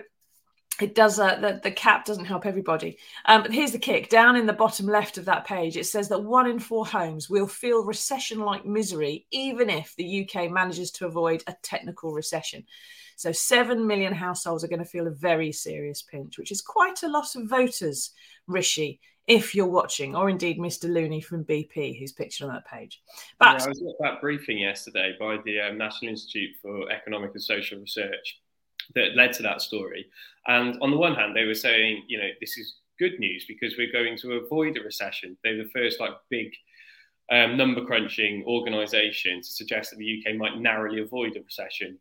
it 0.82 0.96
does 0.96 1.20
uh, 1.20 1.36
the, 1.36 1.60
the 1.64 1.72
cap 1.72 2.06
doesn't 2.06 2.26
help 2.26 2.46
everybody. 2.46 2.98
Um, 3.26 3.44
but 3.44 3.54
here's 3.54 3.72
the 3.72 3.80
kick. 3.80 4.10
Down 4.10 4.36
in 4.36 4.46
the 4.46 4.54
bottom 4.54 4.88
left 4.88 5.18
of 5.18 5.26
that 5.26 5.46
page 5.46 5.78
it 5.78 5.86
says 5.86 6.10
that 6.10 6.24
one 6.24 6.50
in 6.50 6.60
four 6.60 6.86
homes 6.86 7.30
will 7.30 7.48
feel 7.48 7.84
recession 7.84 8.40
like 8.40 8.66
misery 8.66 9.26
even 9.32 9.70
if 9.70 9.96
the 9.96 10.24
uk 10.24 10.52
manages 10.52 10.92
to 10.92 11.06
avoid 11.06 11.44
a 11.48 11.56
technical 11.62 12.12
recession. 12.12 12.66
So 13.18 13.32
7 13.32 13.88
million 13.88 14.14
households 14.14 14.64
are 14.64 14.68
going 14.68 14.80
to 14.80 14.86
feel 14.86 15.08
a 15.08 15.12
very 15.12 15.52
serious 15.52 16.02
pinch 16.02 16.38
which 16.38 16.52
is 16.52 16.62
quite 16.62 17.04
a 17.04 17.10
lot 17.10 17.36
of 17.36 17.48
voters 17.50 18.12
rishi 18.48 19.00
if 19.28 19.56
you're 19.56 19.66
watching 19.66 20.16
or 20.16 20.30
indeed 20.30 20.60
mr 20.60 20.88
looney 20.88 21.20
from 21.22 21.44
bp 21.46 21.98
who's 21.98 22.12
pictured 22.12 22.48
on 22.48 22.54
that 22.54 22.68
page. 22.68 23.02
But 23.40 23.60
yeah, 23.60 23.66
i 23.66 23.70
was 23.70 23.82
at 23.82 23.96
that 24.02 24.22
briefing 24.22 24.58
yesterday 24.58 25.16
by 25.20 25.38
the 25.46 25.62
um, 25.62 25.78
national 25.78 26.12
institute 26.12 26.52
for 26.62 26.92
economic 26.92 27.32
and 27.34 27.42
social 27.42 27.80
research 27.80 28.40
that 28.94 29.16
led 29.16 29.34
to 29.34 29.44
that 29.44 29.62
story. 29.62 30.06
And 30.48 30.78
on 30.82 30.92
the 30.92 30.98
one 30.98 31.16
hand, 31.16 31.36
they 31.36 31.46
were 31.46 31.56
saying, 31.56 32.04
you 32.08 32.18
know, 32.18 32.30
this 32.40 32.58
is 32.58 32.76
good 33.00 33.20
news 33.20 33.46
because 33.48 33.76
we're 33.78 33.92
going 33.92 34.18
to 34.18 34.34
avoid 34.34 34.78
a 34.78 34.82
recession. 34.82 35.38
They 35.44 35.52
were 35.52 35.64
the 35.64 35.70
first 35.70 36.00
like 36.00 36.14
big 36.30 36.54
um, 37.32 37.58
number 37.58 37.84
crunching 37.84 38.44
organisation 38.46 39.42
to 39.42 39.48
suggest 39.48 39.92
that 39.92 39.98
the 39.98 40.24
UK 40.24 40.36
might 40.36 40.60
narrowly 40.60 41.02
avoid 41.02 41.36
a 41.36 41.42
recession. 41.42 41.98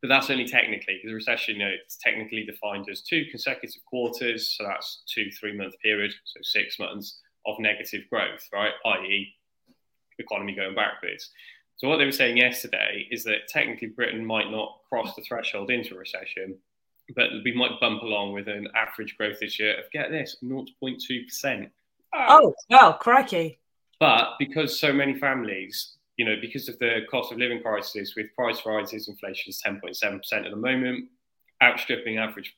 But 0.00 0.08
that's 0.08 0.30
only 0.30 0.46
technically 0.46 0.94
because 0.96 1.10
a 1.10 1.14
recession, 1.14 1.56
you 1.56 1.64
know, 1.64 1.72
it's 1.84 1.96
technically 1.96 2.44
defined 2.44 2.88
as 2.90 3.00
two 3.02 3.24
consecutive 3.30 3.84
quarters. 3.84 4.54
So 4.56 4.64
that's 4.64 5.02
two 5.12 5.30
three 5.30 5.56
month 5.56 5.74
period, 5.82 6.12
so 6.24 6.40
six 6.42 6.78
months 6.78 7.20
of 7.46 7.58
negative 7.58 8.02
growth, 8.10 8.46
right? 8.52 8.72
I.e., 8.84 9.34
economy 10.18 10.54
going 10.54 10.74
backwards. 10.74 11.30
So 11.78 11.88
what 11.88 11.98
they 11.98 12.04
were 12.04 12.12
saying 12.12 12.36
yesterday 12.36 13.06
is 13.10 13.22
that 13.24 13.48
technically 13.48 13.88
Britain 13.88 14.24
might 14.24 14.50
not 14.50 14.80
cross 14.88 15.14
the 15.14 15.22
threshold 15.22 15.70
into 15.70 15.94
a 15.94 15.98
recession, 15.98 16.56
but 17.14 17.30
we 17.44 17.52
might 17.52 17.80
bump 17.80 18.02
along 18.02 18.32
with 18.32 18.48
an 18.48 18.68
average 18.74 19.16
growth 19.16 19.38
this 19.40 19.58
year 19.60 19.78
of 19.78 19.90
get 19.92 20.10
this 20.10 20.36
0.2%. 20.42 21.70
Ah. 22.12 22.26
Oh, 22.30 22.54
well, 22.68 22.94
crikey. 22.94 23.60
But 24.00 24.34
because 24.40 24.78
so 24.78 24.92
many 24.92 25.18
families, 25.18 25.94
you 26.16 26.24
know, 26.24 26.34
because 26.40 26.68
of 26.68 26.78
the 26.80 27.02
cost 27.10 27.30
of 27.30 27.38
living 27.38 27.62
crisis 27.62 28.14
with 28.16 28.34
price 28.34 28.66
rises, 28.66 29.08
inflation 29.08 29.50
is 29.50 29.62
10.7% 29.64 30.20
at 30.32 30.50
the 30.50 30.56
moment, 30.56 31.08
outstripping 31.62 32.18
average 32.18 32.56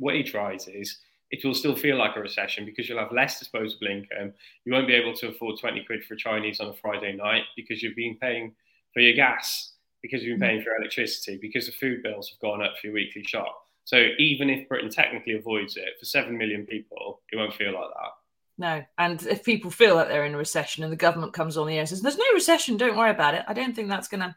wage 0.00 0.34
rises, 0.34 0.98
it 1.30 1.44
will 1.44 1.54
still 1.54 1.74
feel 1.74 1.96
like 1.96 2.16
a 2.16 2.20
recession 2.20 2.64
because 2.64 2.88
you'll 2.88 2.98
have 2.98 3.12
less 3.12 3.38
disposable 3.38 3.88
income. 3.88 4.32
You 4.64 4.72
won't 4.72 4.86
be 4.86 4.94
able 4.94 5.14
to 5.14 5.28
afford 5.28 5.58
20 5.58 5.84
quid 5.84 6.04
for 6.04 6.14
Chinese 6.14 6.60
on 6.60 6.68
a 6.68 6.74
Friday 6.74 7.12
night 7.12 7.42
because 7.56 7.82
you've 7.82 7.96
been 7.96 8.16
paying 8.20 8.54
for 8.94 9.00
your 9.00 9.14
gas, 9.14 9.72
because 10.02 10.22
you've 10.22 10.38
been 10.38 10.48
paying 10.48 10.62
for 10.62 10.76
electricity, 10.76 11.38
because 11.40 11.66
the 11.66 11.72
food 11.72 12.02
bills 12.02 12.30
have 12.30 12.38
gone 12.38 12.62
up 12.62 12.74
for 12.80 12.86
your 12.86 12.94
weekly 12.94 13.24
shop. 13.24 13.62
So 13.84 14.08
even 14.18 14.50
if 14.50 14.68
Britain 14.68 14.90
technically 14.90 15.34
avoids 15.34 15.76
it, 15.76 15.90
for 15.98 16.04
7 16.04 16.36
million 16.36 16.64
people, 16.66 17.20
it 17.30 17.36
won't 17.36 17.54
feel 17.54 17.72
like 17.72 17.88
that. 17.88 18.10
No. 18.58 18.84
And 18.98 19.22
if 19.26 19.44
people 19.44 19.70
feel 19.70 19.96
that 19.96 20.08
they're 20.08 20.24
in 20.24 20.34
a 20.34 20.38
recession 20.38 20.82
and 20.82 20.92
the 20.92 20.96
government 20.96 21.34
comes 21.34 21.56
on 21.56 21.66
the 21.66 21.74
air 21.74 21.80
and 21.80 21.88
says, 21.88 22.02
there's 22.02 22.16
no 22.16 22.24
recession, 22.34 22.76
don't 22.76 22.96
worry 22.96 23.10
about 23.10 23.34
it, 23.34 23.44
I 23.46 23.52
don't 23.52 23.76
think 23.76 23.88
that's 23.88 24.08
going 24.08 24.22
to 24.22 24.34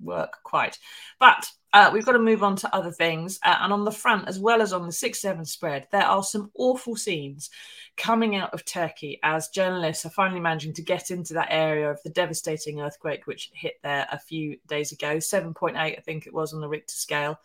work 0.00 0.38
quite. 0.42 0.78
But 1.18 1.46
uh, 1.72 1.90
we've 1.92 2.04
got 2.04 2.12
to 2.12 2.18
move 2.18 2.42
on 2.42 2.56
to 2.56 2.74
other 2.74 2.90
things. 2.90 3.38
Uh, 3.44 3.56
and 3.60 3.72
on 3.72 3.84
the 3.84 3.92
front, 3.92 4.28
as 4.28 4.38
well 4.38 4.60
as 4.60 4.72
on 4.72 4.86
the 4.86 4.92
6 4.92 5.20
7 5.20 5.44
spread, 5.44 5.86
there 5.92 6.04
are 6.04 6.22
some 6.22 6.50
awful 6.54 6.96
scenes 6.96 7.50
coming 7.96 8.34
out 8.36 8.52
of 8.52 8.64
Turkey 8.64 9.20
as 9.22 9.48
journalists 9.48 10.04
are 10.04 10.10
finally 10.10 10.40
managing 10.40 10.72
to 10.74 10.82
get 10.82 11.10
into 11.10 11.34
that 11.34 11.48
area 11.50 11.90
of 11.90 12.02
the 12.02 12.10
devastating 12.10 12.80
earthquake 12.80 13.26
which 13.26 13.50
hit 13.52 13.74
there 13.82 14.06
a 14.10 14.18
few 14.18 14.56
days 14.66 14.92
ago 14.92 15.16
7.8, 15.16 15.76
I 15.76 16.00
think 16.00 16.26
it 16.26 16.34
was 16.34 16.52
on 16.52 16.60
the 16.60 16.68
Richter 16.68 16.94
scale. 16.94 17.38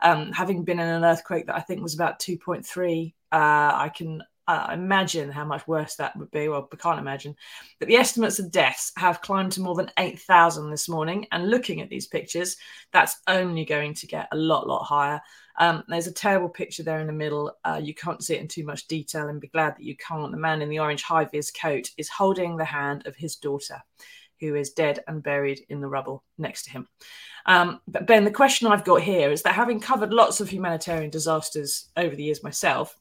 Um, 0.00 0.32
having 0.32 0.64
been 0.64 0.80
in 0.80 0.88
an 0.88 1.04
earthquake 1.04 1.46
that 1.46 1.56
I 1.56 1.60
think 1.60 1.82
was 1.82 1.94
about 1.94 2.20
2.3, 2.20 3.14
uh, 3.30 3.36
I 3.74 3.90
can 3.94 4.22
uh, 4.48 4.70
imagine 4.72 5.30
how 5.30 5.44
much 5.44 5.68
worse 5.68 5.96
that 5.96 6.16
would 6.16 6.30
be. 6.30 6.48
Well, 6.48 6.66
we 6.72 6.78
can't 6.78 6.98
imagine. 6.98 7.36
But 7.78 7.88
the 7.88 7.96
estimates 7.96 8.38
of 8.38 8.50
deaths 8.50 8.92
have 8.96 9.20
climbed 9.20 9.52
to 9.52 9.60
more 9.60 9.74
than 9.74 9.90
8,000 9.98 10.70
this 10.70 10.88
morning. 10.88 11.26
And 11.30 11.50
looking 11.50 11.82
at 11.82 11.90
these 11.90 12.06
pictures, 12.06 12.56
that's 12.90 13.20
only 13.28 13.66
going 13.66 13.92
to 13.94 14.06
get 14.06 14.26
a 14.32 14.36
lot, 14.36 14.66
lot 14.66 14.84
higher. 14.84 15.20
Um, 15.58 15.84
there's 15.86 16.06
a 16.06 16.12
terrible 16.12 16.48
picture 16.48 16.82
there 16.82 17.00
in 17.00 17.06
the 17.06 17.12
middle. 17.12 17.52
Uh, 17.62 17.78
you 17.82 17.94
can't 17.94 18.24
see 18.24 18.36
it 18.36 18.40
in 18.40 18.48
too 18.48 18.64
much 18.64 18.86
detail 18.86 19.28
and 19.28 19.38
be 19.38 19.48
glad 19.48 19.76
that 19.76 19.84
you 19.84 19.96
can't. 19.96 20.30
The 20.30 20.38
man 20.38 20.62
in 20.62 20.70
the 20.70 20.78
orange 20.78 21.02
high 21.02 21.26
vis 21.26 21.50
coat 21.50 21.90
is 21.98 22.08
holding 22.08 22.56
the 22.56 22.64
hand 22.64 23.06
of 23.06 23.16
his 23.16 23.36
daughter, 23.36 23.82
who 24.40 24.54
is 24.54 24.70
dead 24.70 25.00
and 25.06 25.22
buried 25.22 25.60
in 25.68 25.80
the 25.80 25.88
rubble 25.88 26.24
next 26.38 26.62
to 26.64 26.70
him. 26.70 26.88
Um, 27.44 27.80
but 27.86 28.06
Ben, 28.06 28.24
the 28.24 28.30
question 28.30 28.68
I've 28.68 28.84
got 28.84 29.02
here 29.02 29.30
is 29.30 29.42
that 29.42 29.54
having 29.54 29.80
covered 29.80 30.12
lots 30.12 30.40
of 30.40 30.48
humanitarian 30.48 31.10
disasters 31.10 31.88
over 31.98 32.16
the 32.16 32.24
years 32.24 32.42
myself, 32.42 32.96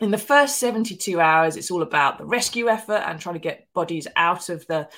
in 0.00 0.10
the 0.10 0.18
first 0.18 0.58
72 0.58 1.20
hours 1.20 1.56
it's 1.56 1.70
all 1.70 1.82
about 1.82 2.18
the 2.18 2.24
rescue 2.24 2.68
effort 2.68 3.02
and 3.06 3.20
trying 3.20 3.34
to 3.34 3.40
get 3.40 3.72
bodies 3.72 4.06
out 4.16 4.48
of 4.48 4.66
the 4.66 4.88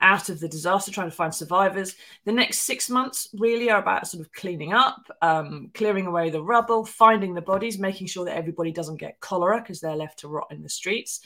out 0.00 0.28
of 0.28 0.40
the 0.40 0.48
disaster 0.48 0.90
trying 0.90 1.08
to 1.08 1.16
find 1.16 1.34
survivors. 1.34 1.96
The 2.24 2.32
next 2.32 2.60
six 2.60 2.90
months 2.90 3.28
really 3.38 3.70
are 3.70 3.80
about 3.80 4.06
sort 4.06 4.20
of 4.20 4.32
cleaning 4.32 4.72
up 4.72 5.00
um, 5.22 5.70
clearing 5.72 6.06
away 6.06 6.30
the 6.30 6.42
rubble 6.42 6.84
finding 6.84 7.34
the 7.34 7.40
bodies 7.40 7.78
making 7.78 8.08
sure 8.08 8.24
that 8.24 8.36
everybody 8.36 8.72
doesn't 8.72 8.96
get 8.96 9.20
cholera 9.20 9.60
because 9.60 9.80
they're 9.80 9.96
left 9.96 10.18
to 10.20 10.28
rot 10.28 10.48
in 10.50 10.62
the 10.62 10.68
streets 10.68 11.20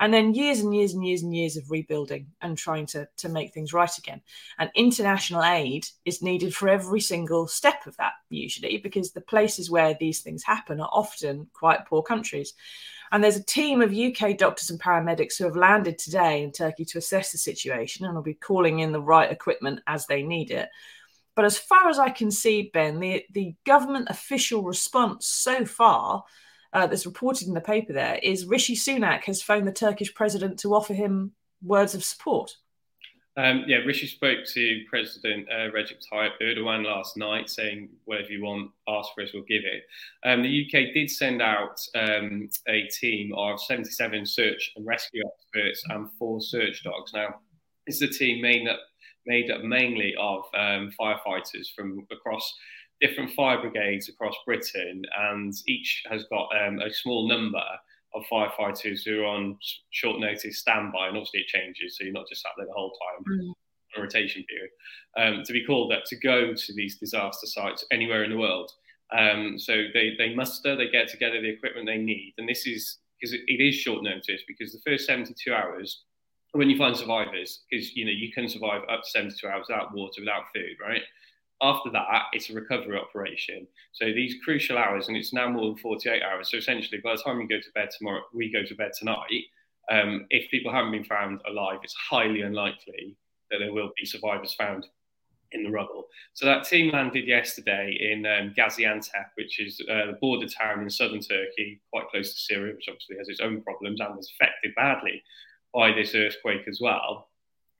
and 0.00 0.14
then 0.14 0.34
years 0.34 0.60
and 0.60 0.74
years 0.74 0.94
and 0.94 1.06
years 1.06 1.22
and 1.22 1.36
years 1.36 1.58
of 1.58 1.70
rebuilding 1.70 2.26
and 2.40 2.56
trying 2.56 2.86
to, 2.86 3.06
to 3.18 3.28
make 3.28 3.52
things 3.52 3.74
right 3.74 3.96
again. 3.98 4.22
And 4.58 4.70
international 4.74 5.44
aid 5.44 5.86
is 6.06 6.22
needed 6.22 6.54
for 6.54 6.70
every 6.70 7.00
single 7.00 7.46
step 7.46 7.86
of 7.86 7.96
that, 7.98 8.14
usually, 8.30 8.78
because 8.78 9.12
the 9.12 9.20
places 9.20 9.70
where 9.70 9.94
these 10.00 10.20
things 10.22 10.42
happen 10.42 10.80
are 10.80 10.88
often 10.90 11.48
quite 11.52 11.86
poor 11.86 12.02
countries. 12.02 12.54
And 13.12 13.22
there's 13.22 13.36
a 13.36 13.44
team 13.44 13.82
of 13.82 13.94
UK 13.94 14.38
doctors 14.38 14.70
and 14.70 14.80
paramedics 14.80 15.36
who 15.36 15.44
have 15.44 15.56
landed 15.56 15.98
today 15.98 16.42
in 16.42 16.52
Turkey 16.52 16.86
to 16.86 16.98
assess 16.98 17.32
the 17.32 17.38
situation 17.38 18.06
and 18.06 18.14
will 18.14 18.22
be 18.22 18.34
calling 18.34 18.78
in 18.78 18.92
the 18.92 19.02
right 19.02 19.30
equipment 19.30 19.80
as 19.86 20.06
they 20.06 20.22
need 20.22 20.50
it. 20.50 20.70
But 21.36 21.44
as 21.44 21.58
far 21.58 21.90
as 21.90 21.98
I 21.98 22.08
can 22.08 22.30
see, 22.30 22.70
Ben, 22.72 23.00
the, 23.00 23.24
the 23.32 23.54
government 23.66 24.08
official 24.08 24.62
response 24.62 25.26
so 25.26 25.66
far 25.66 26.24
uh, 26.72 26.86
that's 26.86 27.06
reported 27.06 27.48
in 27.48 27.54
the 27.54 27.60
paper 27.60 27.92
there 27.92 28.18
is 28.22 28.46
Rishi 28.46 28.76
Sunak 28.76 29.24
has 29.24 29.42
phoned 29.42 29.66
the 29.66 29.72
Turkish 29.72 30.14
president 30.14 30.58
to 30.60 30.74
offer 30.74 30.94
him 30.94 31.32
words 31.62 31.94
of 31.94 32.04
support. 32.04 32.56
Um, 33.36 33.64
yeah, 33.66 33.78
Rishi 33.78 34.06
spoke 34.06 34.44
to 34.54 34.84
President 34.88 35.46
uh, 35.50 35.70
Recep 35.70 36.04
Tayyip 36.12 36.32
Erdogan 36.42 36.84
last 36.84 37.16
night, 37.16 37.48
saying, 37.48 37.88
"Whatever 38.04 38.28
you 38.28 38.42
want, 38.42 38.70
ask 38.88 39.10
for 39.14 39.22
us, 39.22 39.30
we'll 39.32 39.44
give 39.44 39.62
it." 39.64 39.84
Um, 40.24 40.42
the 40.42 40.66
UK 40.66 40.92
did 40.92 41.08
send 41.08 41.40
out 41.40 41.80
um, 41.94 42.48
a 42.68 42.88
team 42.88 43.32
of 43.36 43.60
77 43.60 44.26
search 44.26 44.72
and 44.76 44.84
rescue 44.84 45.22
experts 45.26 45.82
and 45.88 46.10
four 46.18 46.40
search 46.40 46.82
dogs. 46.82 47.12
Now, 47.14 47.36
this 47.86 48.02
is 48.02 48.02
a 48.02 48.18
team 48.18 48.42
made 48.42 48.68
up 48.68 48.80
made 49.26 49.50
up 49.50 49.62
mainly 49.62 50.14
of 50.18 50.42
um, 50.54 50.92
firefighters 51.00 51.72
from 51.74 52.06
across 52.10 52.52
different 53.00 53.32
fire 53.32 53.60
brigades 53.60 54.08
across 54.08 54.34
Britain, 54.46 55.02
and 55.18 55.54
each 55.66 56.02
has 56.10 56.24
got 56.30 56.48
um, 56.56 56.80
a 56.80 56.92
small 56.92 57.28
number 57.28 57.62
of 58.14 58.22
firefighters 58.30 59.00
who 59.04 59.22
are 59.22 59.26
on 59.26 59.58
short 59.90 60.20
notice 60.20 60.58
standby, 60.58 61.08
and 61.08 61.16
obviously 61.16 61.40
it 61.40 61.46
changes, 61.46 61.96
so 61.96 62.04
you're 62.04 62.12
not 62.12 62.28
just 62.28 62.42
sat 62.42 62.52
there 62.56 62.66
the 62.66 62.72
whole 62.72 62.92
time. 62.92 63.24
Mm. 63.40 63.52
A 63.96 64.02
rotation 64.02 64.44
period 64.44 64.70
um, 65.16 65.42
to 65.44 65.52
be 65.52 65.64
called 65.64 65.92
up 65.92 66.04
to 66.06 66.16
go 66.20 66.54
to 66.54 66.72
these 66.74 66.96
disaster 66.98 67.48
sites 67.48 67.84
anywhere 67.90 68.22
in 68.22 68.30
the 68.30 68.38
world. 68.38 68.70
Um, 69.12 69.58
so 69.58 69.86
they, 69.92 70.14
they 70.16 70.32
muster, 70.32 70.76
they 70.76 70.88
get 70.88 71.08
together 71.08 71.40
the 71.40 71.48
equipment 71.48 71.86
they 71.86 71.98
need, 71.98 72.34
and 72.38 72.48
this 72.48 72.68
is 72.68 72.98
because 73.18 73.34
it, 73.34 73.40
it 73.48 73.60
is 73.60 73.74
short 73.74 74.04
notice 74.04 74.42
because 74.46 74.72
the 74.72 74.78
first 74.86 75.06
72 75.06 75.52
hours 75.52 76.04
when 76.52 76.68
you 76.68 76.76
find 76.76 76.96
survivors, 76.96 77.60
because 77.70 77.94
you 77.94 78.04
know 78.04 78.10
you 78.10 78.32
can 78.32 78.48
survive 78.48 78.82
up 78.90 79.02
to 79.02 79.10
72 79.10 79.46
hours 79.46 79.66
without 79.68 79.94
water, 79.94 80.20
without 80.20 80.44
food, 80.54 80.76
right? 80.80 81.02
After 81.62 81.90
that, 81.90 82.24
it's 82.32 82.48
a 82.48 82.54
recovery 82.54 82.98
operation. 82.98 83.66
So 83.92 84.06
these 84.06 84.36
crucial 84.42 84.78
hours, 84.78 85.08
and 85.08 85.16
it's 85.16 85.32
now 85.32 85.48
more 85.48 85.66
than 85.66 85.76
48 85.76 86.22
hours. 86.22 86.50
So 86.50 86.56
essentially, 86.56 87.00
by 87.02 87.16
the 87.16 87.22
time 87.22 87.38
we 87.38 87.46
go 87.46 87.60
to 87.60 87.72
bed 87.74 87.90
tomorrow, 87.96 88.22
we 88.32 88.50
go 88.50 88.64
to 88.64 88.74
bed 88.74 88.92
tonight. 88.98 89.44
Um, 89.90 90.26
if 90.30 90.50
people 90.50 90.72
haven't 90.72 90.92
been 90.92 91.04
found 91.04 91.40
alive, 91.46 91.80
it's 91.82 91.94
highly 91.94 92.42
unlikely 92.42 93.16
that 93.50 93.58
there 93.58 93.72
will 93.72 93.90
be 93.98 94.06
survivors 94.06 94.54
found 94.54 94.86
in 95.52 95.64
the 95.64 95.70
rubble. 95.70 96.06
So 96.32 96.46
that 96.46 96.64
team 96.64 96.92
landed 96.92 97.26
yesterday 97.26 97.96
in 98.00 98.24
um, 98.24 98.54
Gaziantep, 98.56 99.30
which 99.34 99.60
is 99.60 99.80
uh, 99.90 100.06
the 100.06 100.18
border 100.20 100.46
town 100.46 100.82
in 100.82 100.88
southern 100.88 101.20
Turkey, 101.20 101.80
quite 101.92 102.08
close 102.08 102.32
to 102.32 102.38
Syria, 102.38 102.74
which 102.74 102.86
obviously 102.88 103.16
has 103.18 103.28
its 103.28 103.40
own 103.40 103.60
problems 103.62 104.00
and 104.00 104.16
was 104.16 104.32
affected 104.32 104.74
badly 104.76 105.22
by 105.74 105.92
this 105.92 106.14
earthquake 106.14 106.66
as 106.68 106.80
well 106.80 107.29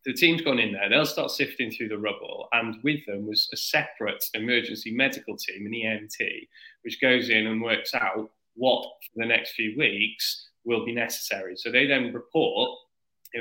the 0.04 0.14
team's 0.14 0.40
gone 0.40 0.58
in 0.58 0.72
there, 0.72 0.88
they'll 0.88 1.04
start 1.04 1.30
sifting 1.30 1.70
through 1.70 1.88
the 1.88 1.98
rubble, 1.98 2.48
and 2.52 2.82
with 2.82 3.04
them 3.06 3.26
was 3.26 3.48
a 3.52 3.56
separate 3.56 4.24
emergency 4.34 4.92
medical 4.92 5.36
team, 5.36 5.66
an 5.66 5.72
EMT, 5.72 6.48
which 6.82 7.00
goes 7.00 7.28
in 7.28 7.46
and 7.46 7.62
works 7.62 7.94
out 7.94 8.30
what 8.54 8.82
for 8.82 9.20
the 9.22 9.26
next 9.26 9.52
few 9.52 9.74
weeks 9.76 10.48
will 10.64 10.84
be 10.84 10.94
necessary. 10.94 11.54
So 11.56 11.70
they 11.70 11.86
then 11.86 12.12
report 12.12 12.70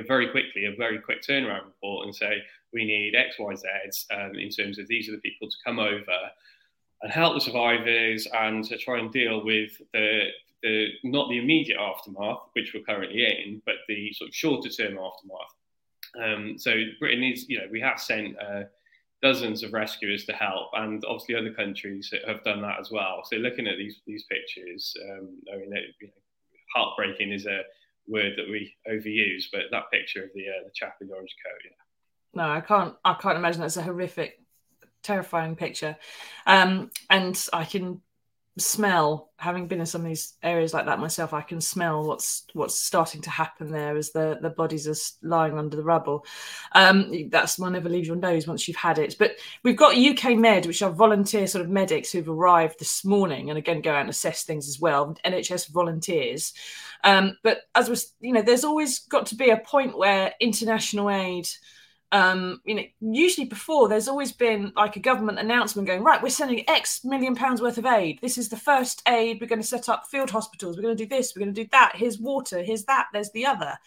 very 0.07 0.29
quickly, 0.29 0.65
a 0.65 0.75
very 0.75 0.99
quick 0.99 1.23
turnaround 1.23 1.65
report, 1.65 2.05
and 2.05 2.15
say, 2.15 2.43
we 2.73 2.85
need 2.85 3.15
X, 3.15 3.37
Y, 3.39 3.55
Z 3.55 3.67
um, 4.13 4.35
in 4.35 4.49
terms 4.49 4.77
of 4.77 4.87
these 4.87 5.09
are 5.09 5.13
the 5.13 5.17
people 5.19 5.49
to 5.49 5.55
come 5.65 5.79
over 5.79 6.29
and 7.01 7.11
help 7.11 7.33
the 7.33 7.41
survivors 7.41 8.27
and 8.33 8.63
to 8.65 8.77
try 8.77 8.99
and 8.99 9.11
deal 9.11 9.43
with 9.43 9.71
the, 9.93 10.27
the 10.61 10.87
not 11.03 11.29
the 11.29 11.39
immediate 11.39 11.79
aftermath, 11.79 12.41
which 12.53 12.73
we're 12.73 12.83
currently 12.83 13.25
in, 13.25 13.61
but 13.65 13.75
the 13.87 14.11
sort 14.13 14.29
of 14.29 14.35
shorter 14.35 14.69
term 14.69 14.99
aftermath 14.99 15.55
um, 16.21 16.57
so 16.57 16.71
Britain 16.99 17.23
is, 17.23 17.47
you 17.49 17.59
know, 17.59 17.67
we 17.71 17.81
have 17.81 17.99
sent 17.99 18.35
uh, 18.39 18.63
dozens 19.21 19.63
of 19.63 19.73
rescuers 19.73 20.25
to 20.25 20.33
help, 20.33 20.69
and 20.73 21.03
obviously 21.05 21.35
other 21.35 21.53
countries 21.53 22.13
have 22.25 22.43
done 22.43 22.61
that 22.61 22.79
as 22.79 22.91
well. 22.91 23.21
So 23.23 23.37
looking 23.37 23.67
at 23.67 23.77
these 23.77 24.01
these 24.07 24.23
pictures, 24.23 24.95
um, 25.11 25.37
I 25.53 25.57
mean, 25.57 25.75
it, 25.75 25.95
you 26.01 26.07
know, 26.07 26.13
heartbreaking 26.75 27.31
is 27.31 27.45
a 27.45 27.61
word 28.07 28.33
that 28.37 28.49
we 28.49 28.73
overuse, 28.89 29.45
but 29.51 29.63
that 29.71 29.91
picture 29.91 30.23
of 30.23 30.29
the 30.33 30.47
uh, 30.47 30.63
the 30.65 30.71
chap 30.73 30.97
in 31.01 31.07
the 31.07 31.13
orange 31.13 31.35
coat, 31.45 31.61
yeah. 31.65 31.71
No, 32.33 32.49
I 32.49 32.61
can't. 32.61 32.95
I 33.03 33.13
can't 33.15 33.37
imagine 33.37 33.61
that's 33.61 33.77
a 33.77 33.83
horrific, 33.83 34.39
terrifying 35.03 35.55
picture, 35.55 35.97
um, 36.45 36.91
and 37.09 37.47
I 37.53 37.65
can 37.65 38.01
smell 38.59 39.31
having 39.37 39.67
been 39.67 39.79
in 39.79 39.85
some 39.85 40.01
of 40.01 40.07
these 40.07 40.33
areas 40.43 40.73
like 40.73 40.85
that 40.85 40.99
myself 40.99 41.33
i 41.33 41.41
can 41.41 41.61
smell 41.61 42.03
what's 42.03 42.45
what's 42.53 42.75
starting 42.79 43.21
to 43.21 43.29
happen 43.29 43.71
there 43.71 43.95
as 43.95 44.11
the 44.11 44.37
the 44.41 44.49
bodies 44.49 44.87
are 44.87 45.27
lying 45.27 45.57
under 45.57 45.77
the 45.77 45.83
rubble. 45.83 46.25
Um 46.73 47.29
that's 47.29 47.59
one 47.59 47.73
never 47.73 47.89
leaves 47.89 48.07
your 48.07 48.17
nose 48.17 48.47
once 48.47 48.67
you've 48.67 48.77
had 48.77 48.97
it. 48.97 49.15
But 49.17 49.37
we've 49.63 49.77
got 49.77 49.97
uk 49.97 50.37
med 50.37 50.65
which 50.65 50.81
are 50.81 50.91
volunteer 50.91 51.47
sort 51.47 51.63
of 51.63 51.71
medics 51.71 52.11
who've 52.11 52.29
arrived 52.29 52.79
this 52.79 53.05
morning 53.05 53.49
and 53.49 53.57
again 53.57 53.81
go 53.81 53.91
out 53.91 54.01
and 54.01 54.09
assess 54.09 54.43
things 54.43 54.67
as 54.67 54.79
well 54.79 55.15
nhs 55.25 55.69
volunteers. 55.69 56.53
Um 57.03 57.37
but 57.43 57.61
as 57.75 57.89
was 57.89 58.13
you 58.19 58.33
know 58.33 58.41
there's 58.41 58.65
always 58.65 58.99
got 58.99 59.27
to 59.27 59.35
be 59.35 59.49
a 59.49 59.57
point 59.57 59.97
where 59.97 60.33
international 60.39 61.09
aid 61.09 61.47
um, 62.11 62.61
you 62.65 62.75
know, 62.75 62.83
usually 63.01 63.45
before 63.45 63.87
there's 63.87 64.07
always 64.07 64.31
been 64.31 64.73
like 64.75 64.95
a 64.95 64.99
government 64.99 65.39
announcement 65.39 65.87
going, 65.87 66.03
right, 66.03 66.21
we're 66.21 66.29
sending 66.29 66.67
X 66.67 67.05
million 67.05 67.35
pounds 67.35 67.61
worth 67.61 67.77
of 67.77 67.85
aid. 67.85 68.19
This 68.21 68.37
is 68.37 68.49
the 68.49 68.57
first 68.57 69.01
aid. 69.07 69.39
We're 69.39 69.47
going 69.47 69.61
to 69.61 69.67
set 69.67 69.89
up 69.89 70.07
field 70.07 70.31
hospitals. 70.31 70.75
We're 70.75 70.83
going 70.83 70.97
to 70.97 71.03
do 71.03 71.09
this. 71.09 71.33
We're 71.35 71.43
going 71.43 71.53
to 71.53 71.63
do 71.63 71.69
that. 71.71 71.93
Here's 71.95 72.17
water. 72.17 72.63
Here's 72.63 72.85
that. 72.85 73.07
There's 73.13 73.31
the 73.31 73.45
other. 73.45 73.77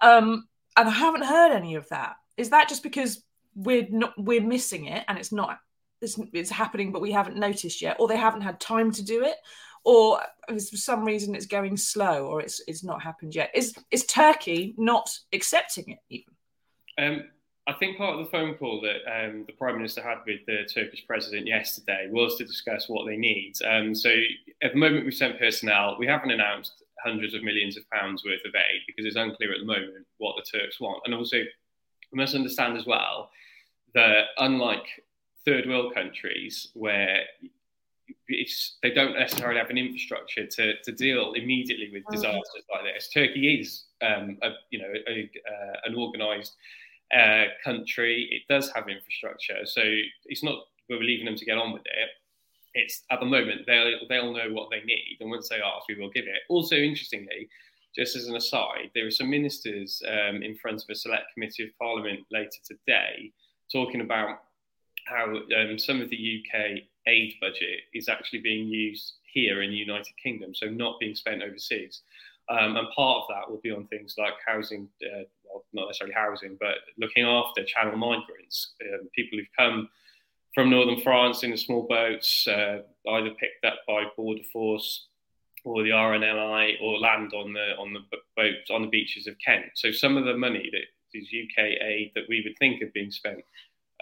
Um, 0.00 0.46
and 0.76 0.88
I 0.88 0.92
haven't 0.92 1.24
heard 1.24 1.52
any 1.52 1.74
of 1.74 1.88
that. 1.88 2.16
Is 2.36 2.50
that 2.50 2.68
just 2.68 2.82
because 2.82 3.22
we're 3.56 3.86
not 3.90 4.12
we're 4.18 4.42
missing 4.42 4.84
it 4.84 5.02
and 5.08 5.18
it's 5.18 5.32
not 5.32 5.58
it's, 6.02 6.20
it's 6.32 6.50
happening, 6.50 6.92
but 6.92 7.00
we 7.00 7.10
haven't 7.10 7.38
noticed 7.38 7.80
yet, 7.80 7.96
or 7.98 8.06
they 8.06 8.18
haven't 8.18 8.42
had 8.42 8.60
time 8.60 8.92
to 8.92 9.02
do 9.02 9.24
it, 9.24 9.36
or 9.82 10.20
for 10.48 10.58
some 10.58 11.04
reason 11.04 11.34
it's 11.34 11.46
going 11.46 11.76
slow, 11.76 12.26
or 12.26 12.40
it's 12.40 12.60
it's 12.68 12.84
not 12.84 13.02
happened 13.02 13.34
yet? 13.34 13.50
Is 13.54 13.74
is 13.90 14.04
Turkey 14.04 14.74
not 14.76 15.18
accepting 15.32 15.88
it 15.88 15.98
even? 16.10 16.34
Um, 16.98 17.24
I 17.68 17.72
think 17.72 17.98
part 17.98 18.16
of 18.16 18.24
the 18.24 18.30
phone 18.30 18.54
call 18.54 18.80
that 18.82 19.00
um, 19.10 19.44
the 19.46 19.52
Prime 19.52 19.76
Minister 19.76 20.00
had 20.00 20.18
with 20.24 20.40
the 20.46 20.68
Turkish 20.72 21.04
President 21.04 21.48
yesterday 21.48 22.08
was 22.10 22.36
to 22.36 22.44
discuss 22.44 22.88
what 22.88 23.06
they 23.06 23.16
need. 23.16 23.54
Um, 23.68 23.92
so 23.94 24.10
at 24.62 24.72
the 24.72 24.78
moment, 24.78 25.04
we've 25.04 25.14
sent 25.14 25.38
personnel. 25.38 25.96
We 25.98 26.06
haven't 26.06 26.30
announced 26.30 26.84
hundreds 27.04 27.34
of 27.34 27.42
millions 27.42 27.76
of 27.76 27.88
pounds 27.90 28.24
worth 28.24 28.44
of 28.44 28.54
aid 28.54 28.82
because 28.86 29.04
it's 29.04 29.16
unclear 29.16 29.52
at 29.52 29.58
the 29.58 29.66
moment 29.66 30.06
what 30.18 30.36
the 30.36 30.58
Turks 30.58 30.80
want. 30.80 31.02
And 31.04 31.14
also, 31.14 31.38
we 31.38 32.16
must 32.16 32.36
understand 32.36 32.76
as 32.76 32.86
well 32.86 33.30
that 33.94 34.26
unlike 34.38 34.86
third 35.44 35.68
world 35.68 35.92
countries 35.92 36.68
where 36.74 37.22
it's, 38.28 38.76
they 38.82 38.90
don't 38.90 39.14
necessarily 39.14 39.58
have 39.58 39.70
an 39.70 39.78
infrastructure 39.78 40.46
to, 40.46 40.80
to 40.82 40.92
deal 40.92 41.32
immediately 41.32 41.90
with 41.92 42.04
disasters 42.10 42.64
like 42.72 42.94
this. 42.94 43.08
Turkey 43.08 43.60
is, 43.60 43.84
um, 44.02 44.38
a, 44.42 44.50
you 44.70 44.78
know, 44.78 44.92
a, 45.08 45.30
uh, 45.48 45.76
an 45.84 45.96
organised 45.96 46.54
uh, 47.14 47.44
country. 47.64 48.28
It 48.30 48.42
does 48.52 48.70
have 48.74 48.88
infrastructure, 48.88 49.64
so 49.64 49.82
it's 50.26 50.42
not 50.42 50.58
we're 50.88 51.00
leaving 51.00 51.26
them 51.26 51.36
to 51.36 51.44
get 51.44 51.58
on 51.58 51.72
with 51.72 51.82
it. 51.82 52.08
It's 52.74 53.02
at 53.10 53.20
the 53.20 53.26
moment 53.26 53.62
they'll 53.66 53.98
they'll 54.08 54.32
know 54.32 54.52
what 54.52 54.70
they 54.70 54.82
need, 54.82 55.18
and 55.20 55.30
once 55.30 55.48
they 55.48 55.56
ask, 55.56 55.88
we 55.88 55.96
will 55.96 56.10
give 56.10 56.26
it. 56.26 56.42
Also, 56.48 56.76
interestingly, 56.76 57.48
just 57.94 58.16
as 58.16 58.26
an 58.28 58.36
aside, 58.36 58.90
there 58.94 59.06
are 59.06 59.10
some 59.10 59.30
ministers 59.30 60.02
um, 60.06 60.42
in 60.42 60.56
front 60.56 60.82
of 60.82 60.88
a 60.90 60.94
select 60.94 61.32
committee 61.32 61.64
of 61.64 61.70
Parliament 61.78 62.20
later 62.30 62.58
today 62.64 63.32
talking 63.72 64.00
about 64.00 64.42
how 65.06 65.24
um, 65.26 65.78
some 65.78 66.00
of 66.00 66.10
the 66.10 66.42
UK 66.42 66.82
aid 67.06 67.34
budget 67.40 67.80
is 67.94 68.08
actually 68.08 68.40
being 68.40 68.66
used 68.68 69.14
here 69.32 69.62
in 69.62 69.70
the 69.70 69.76
United 69.76 70.12
Kingdom, 70.22 70.54
so 70.54 70.66
not 70.66 70.98
being 71.00 71.14
spent 71.14 71.42
overseas. 71.42 72.02
Um, 72.48 72.76
and 72.76 72.88
part 72.94 73.22
of 73.22 73.28
that 73.28 73.50
will 73.50 73.60
be 73.60 73.72
on 73.72 73.86
things 73.88 74.14
like 74.18 74.34
housing, 74.46 74.88
uh, 75.02 75.24
well, 75.44 75.64
not 75.72 75.86
necessarily 75.86 76.14
housing, 76.14 76.56
but 76.60 76.76
looking 76.96 77.24
after 77.24 77.64
channel 77.64 77.96
migrants, 77.96 78.74
um, 78.82 79.08
people 79.14 79.38
who've 79.38 79.48
come 79.58 79.88
from 80.54 80.70
northern 80.70 81.00
France 81.00 81.42
in 81.42 81.56
small 81.56 81.86
boats, 81.88 82.46
uh, 82.46 82.78
either 83.10 83.30
picked 83.30 83.64
up 83.64 83.80
by 83.86 84.04
Border 84.16 84.42
Force 84.52 85.08
or 85.64 85.82
the 85.82 85.90
RNLI, 85.90 86.80
or 86.80 86.98
land 86.98 87.32
on 87.34 87.52
the 87.52 87.74
on 87.76 87.92
the 87.92 88.00
boats 88.36 88.70
on 88.70 88.82
the 88.82 88.88
beaches 88.88 89.26
of 89.26 89.34
Kent. 89.44 89.66
So 89.74 89.90
some 89.90 90.16
of 90.16 90.24
the 90.24 90.36
money 90.36 90.70
that 90.72 91.18
is 91.18 91.28
UK 91.28 91.64
aid 91.80 92.12
that 92.14 92.24
we 92.28 92.42
would 92.42 92.56
think 92.58 92.82
of 92.82 92.92
being 92.92 93.10
spent 93.10 93.40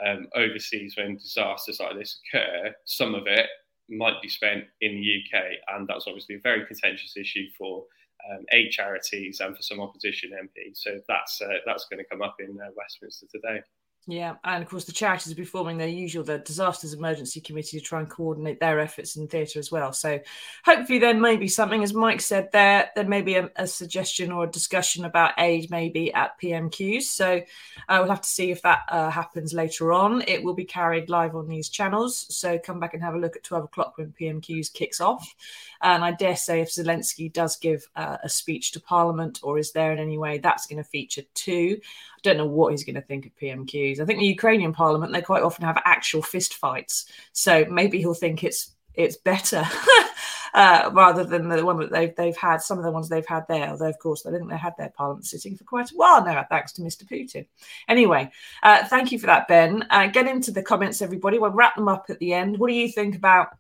um, 0.05 0.29
overseas 0.35 0.97
when 0.97 1.17
disasters 1.17 1.81
like 1.81 1.97
this 1.97 2.21
occur, 2.29 2.75
some 2.85 3.15
of 3.15 3.27
it 3.27 3.47
might 3.89 4.21
be 4.23 4.29
spent 4.29 4.65
in 4.81 4.93
the 4.97 5.23
UK, 5.23 5.45
and 5.75 5.89
that's 5.89 6.07
obviously 6.07 6.37
a 6.37 6.41
very 6.41 6.67
contentious 6.67 7.17
issue 7.17 7.47
for 7.57 7.85
um, 8.31 8.45
aid 8.53 8.71
charities 8.71 9.41
and 9.41 9.57
for 9.57 9.63
some 9.63 9.81
opposition 9.81 10.31
MPs. 10.31 10.79
So 10.79 10.99
that's 11.09 11.41
uh, 11.41 11.59
that's 11.67 11.87
going 11.91 12.03
to 12.03 12.09
come 12.09 12.23
up 12.23 12.37
in 12.41 12.59
uh, 12.61 12.71
Westminster 12.77 13.27
today. 13.31 13.63
Yeah, 14.07 14.35
and 14.45 14.63
of 14.63 14.69
course 14.69 14.85
the 14.85 14.93
charities 14.93 15.29
will 15.29 15.37
be 15.37 15.47
forming 15.47 15.79
their 15.79 15.89
usual 15.89 16.25
the 16.25 16.39
disasters 16.39 16.93
emergency 16.93 17.41
committee 17.41 17.79
to 17.79 17.85
try 17.85 18.01
and 18.01 18.11
coordinate 18.11 18.61
their 18.61 18.79
efforts 18.79 19.17
in 19.17 19.29
theatre 19.29 19.59
as 19.59 19.73
well. 19.73 19.95
So 19.95 20.21
hopefully 20.63 20.99
there 20.99 21.15
may 21.15 21.39
be 21.39 21.49
something, 21.49 21.83
as 21.83 21.95
Mike 21.95 22.21
said, 22.21 22.51
there 22.53 22.91
there 22.95 23.09
may 23.09 23.23
be 23.23 23.37
a, 23.37 23.51
a 23.57 23.67
suggestion 23.67 24.31
or 24.31 24.45
a 24.45 24.51
discussion 24.51 25.07
about 25.07 25.33
aid 25.39 25.71
maybe 25.71 26.13
at 26.13 26.39
PMQs. 26.39 27.05
So 27.05 27.41
uh, 27.89 27.99
we'll 27.99 28.11
have 28.11 28.21
to 28.21 28.29
see 28.29 28.51
if 28.51 28.61
that 28.61 28.81
uh, 28.91 29.09
happens 29.09 29.55
later 29.55 29.91
on. 29.95 30.23
It 30.29 30.45
will 30.45 30.55
be 30.55 30.67
carried 30.67 31.09
live 31.09 31.35
on 31.35 31.49
these 31.49 31.71
channels. 31.71 32.27
So 32.29 32.59
come 32.59 32.81
back 32.81 32.93
and 32.93 33.03
have 33.03 33.15
a 33.15 33.19
look 33.19 33.37
at 33.37 33.43
twelve 33.43 33.65
o'clock 33.65 33.97
when 33.97 34.13
PMQs 34.21 34.71
kicks 34.71 35.01
off. 35.01 35.35
And 35.81 36.05
I 36.05 36.13
dare 36.13 36.37
say 36.37 36.61
if 36.61 36.69
Zelensky 36.69 37.33
does 37.33 37.57
give 37.57 37.89
uh, 37.97 38.19
a 38.23 38.29
speech 38.29 38.73
to 38.73 38.81
Parliament 38.81 39.41
or 39.43 39.59
is 39.59 39.73
there 39.73 39.93
in 39.93 39.99
any 39.99 40.19
way, 40.19 40.39
that's 40.39 40.67
going 40.67 40.83
to 40.83 40.89
feature 40.89 41.23
too 41.33 41.79
don't 42.25 42.39
know 42.39 42.47
what 42.47 42.73
he's 42.73 42.85
going 42.85 42.97
to 42.97 43.03
think 43.03 43.27
of 43.27 43.37
PMQs. 43.37 44.01
I 44.01 44.05
think 44.05 44.19
the 44.19 44.27
Ukrainian 44.27 44.73
parliament, 44.73 45.13
they 45.13 45.23
quite 45.23 45.43
often 45.43 45.65
have 45.65 45.81
actual 45.85 46.23
fist 46.23 46.55
fights. 46.55 47.07
So 47.33 47.65
maybe 47.71 47.99
he'll 47.99 48.15
think 48.15 48.43
it's 48.43 48.73
it's 48.95 49.17
better 49.17 49.65
uh, 50.55 50.89
rather 50.93 51.25
than 51.25 51.49
the 51.49 51.65
one 51.65 51.79
that 51.79 51.93
they've 51.93 52.15
they've 52.17 52.37
had. 52.37 52.63
Some 52.63 52.79
of 52.79 52.85
the 52.85 52.91
ones 52.91 53.09
they've 53.09 53.27
had 53.27 53.47
there, 53.49 53.69
although 53.69 53.89
of 53.89 53.99
course 53.99 54.23
they 54.23 54.31
didn't 54.31 54.49
they 54.49 54.57
had 54.57 54.75
their 54.79 54.91
parliament 54.97 55.27
sitting 55.27 55.57
for 55.57 55.65
quite 55.65 55.91
a 55.91 55.95
while 55.95 56.25
now, 56.25 56.45
thanks 56.49 56.73
to 56.73 56.83
Mr. 56.83 57.05
Putin. 57.05 57.47
Anyway, 57.89 58.31
uh, 58.63 58.85
thank 58.87 59.13
you 59.13 59.19
for 59.19 59.27
that, 59.27 59.47
Ben. 59.47 59.85
Uh, 59.91 60.07
get 60.07 60.27
into 60.27 60.51
the 60.51 60.63
comments, 60.63 61.03
everybody. 61.03 61.39
We'll 61.39 61.51
wrap 61.51 61.77
them 61.77 61.89
up 61.89 62.07
at 62.09 62.19
the 62.19 62.33
end. 62.33 62.59
What 62.59 62.69
do 62.69 62.75
you 62.75 62.89
think 62.89 63.17
about? 63.17 63.57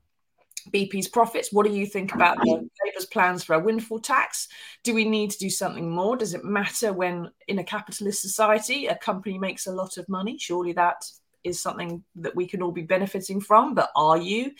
BP's 0.72 1.08
profits. 1.08 1.52
What 1.52 1.66
do 1.66 1.72
you 1.72 1.86
think 1.86 2.14
about 2.14 2.38
the 2.38 2.68
Labour's 2.84 3.06
plans 3.06 3.44
for 3.44 3.54
a 3.54 3.60
windfall 3.60 3.98
tax? 3.98 4.48
Do 4.82 4.94
we 4.94 5.04
need 5.04 5.30
to 5.32 5.38
do 5.38 5.50
something 5.50 5.90
more? 5.90 6.16
Does 6.16 6.34
it 6.34 6.44
matter 6.44 6.92
when, 6.92 7.30
in 7.48 7.58
a 7.58 7.64
capitalist 7.64 8.22
society, 8.22 8.86
a 8.86 8.96
company 8.96 9.38
makes 9.38 9.66
a 9.66 9.72
lot 9.72 9.96
of 9.96 10.08
money? 10.08 10.38
Surely 10.38 10.72
that 10.72 11.04
is 11.44 11.60
something 11.60 12.02
that 12.16 12.34
we 12.34 12.46
can 12.46 12.62
all 12.62 12.72
be 12.72 12.82
benefiting 12.82 13.40
from, 13.40 13.74
but 13.74 13.90
are 13.94 14.18
you? 14.18 14.52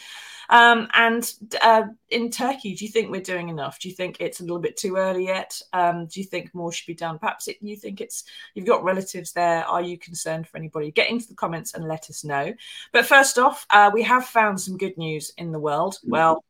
Um, 0.49 0.89
and 0.95 1.31
uh, 1.63 1.85
in 2.11 2.31
Turkey, 2.31 2.75
do 2.75 2.85
you 2.85 2.91
think 2.91 3.11
we're 3.11 3.21
doing 3.21 3.49
enough? 3.49 3.79
Do 3.79 3.89
you 3.89 3.95
think 3.95 4.19
it's 4.21 4.41
a 4.41 4.43
little 4.43 4.59
bit 4.59 4.77
too 4.77 4.97
early 4.97 5.27
yet? 5.27 5.61
Um, 5.73 6.07
do 6.07 6.21
you 6.21 6.27
think 6.27 6.55
more 6.55 6.73
should 6.73 6.87
be 6.87 6.95
done? 6.95 7.19
Perhaps 7.19 7.49
it, 7.49 7.57
you 7.61 7.77
think 7.77 8.01
it's 8.01 8.25
you've 8.55 8.67
got 8.67 8.85
relatives 8.85 9.33
there. 9.33 9.65
Are 9.65 9.83
you 9.83 9.99
concerned 9.99 10.47
for 10.47 10.57
anybody? 10.57 10.91
Get 10.91 11.11
into 11.11 11.29
the 11.29 11.35
comments 11.35 11.75
and 11.75 11.87
let 11.87 12.11
us 12.11 12.25
know. 12.25 12.53
But 12.93 13.07
first 13.07 13.39
off, 13.39 13.67
uh, 13.71 13.91
we 13.93 14.03
have 14.03 14.25
found 14.27 14.61
some 14.61 14.77
good 14.77 14.97
news 14.99 15.33
in 15.37 15.53
the 15.53 15.59
world. 15.59 15.99
Well, 16.05 16.45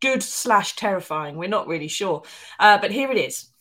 good 0.00 0.22
slash 0.22 0.76
terrifying. 0.76 1.36
We're 1.36 1.48
not 1.48 1.68
really 1.68 1.88
sure, 1.88 2.22
uh, 2.58 2.78
but 2.78 2.90
here 2.90 3.10
it 3.10 3.18
is. 3.18 3.51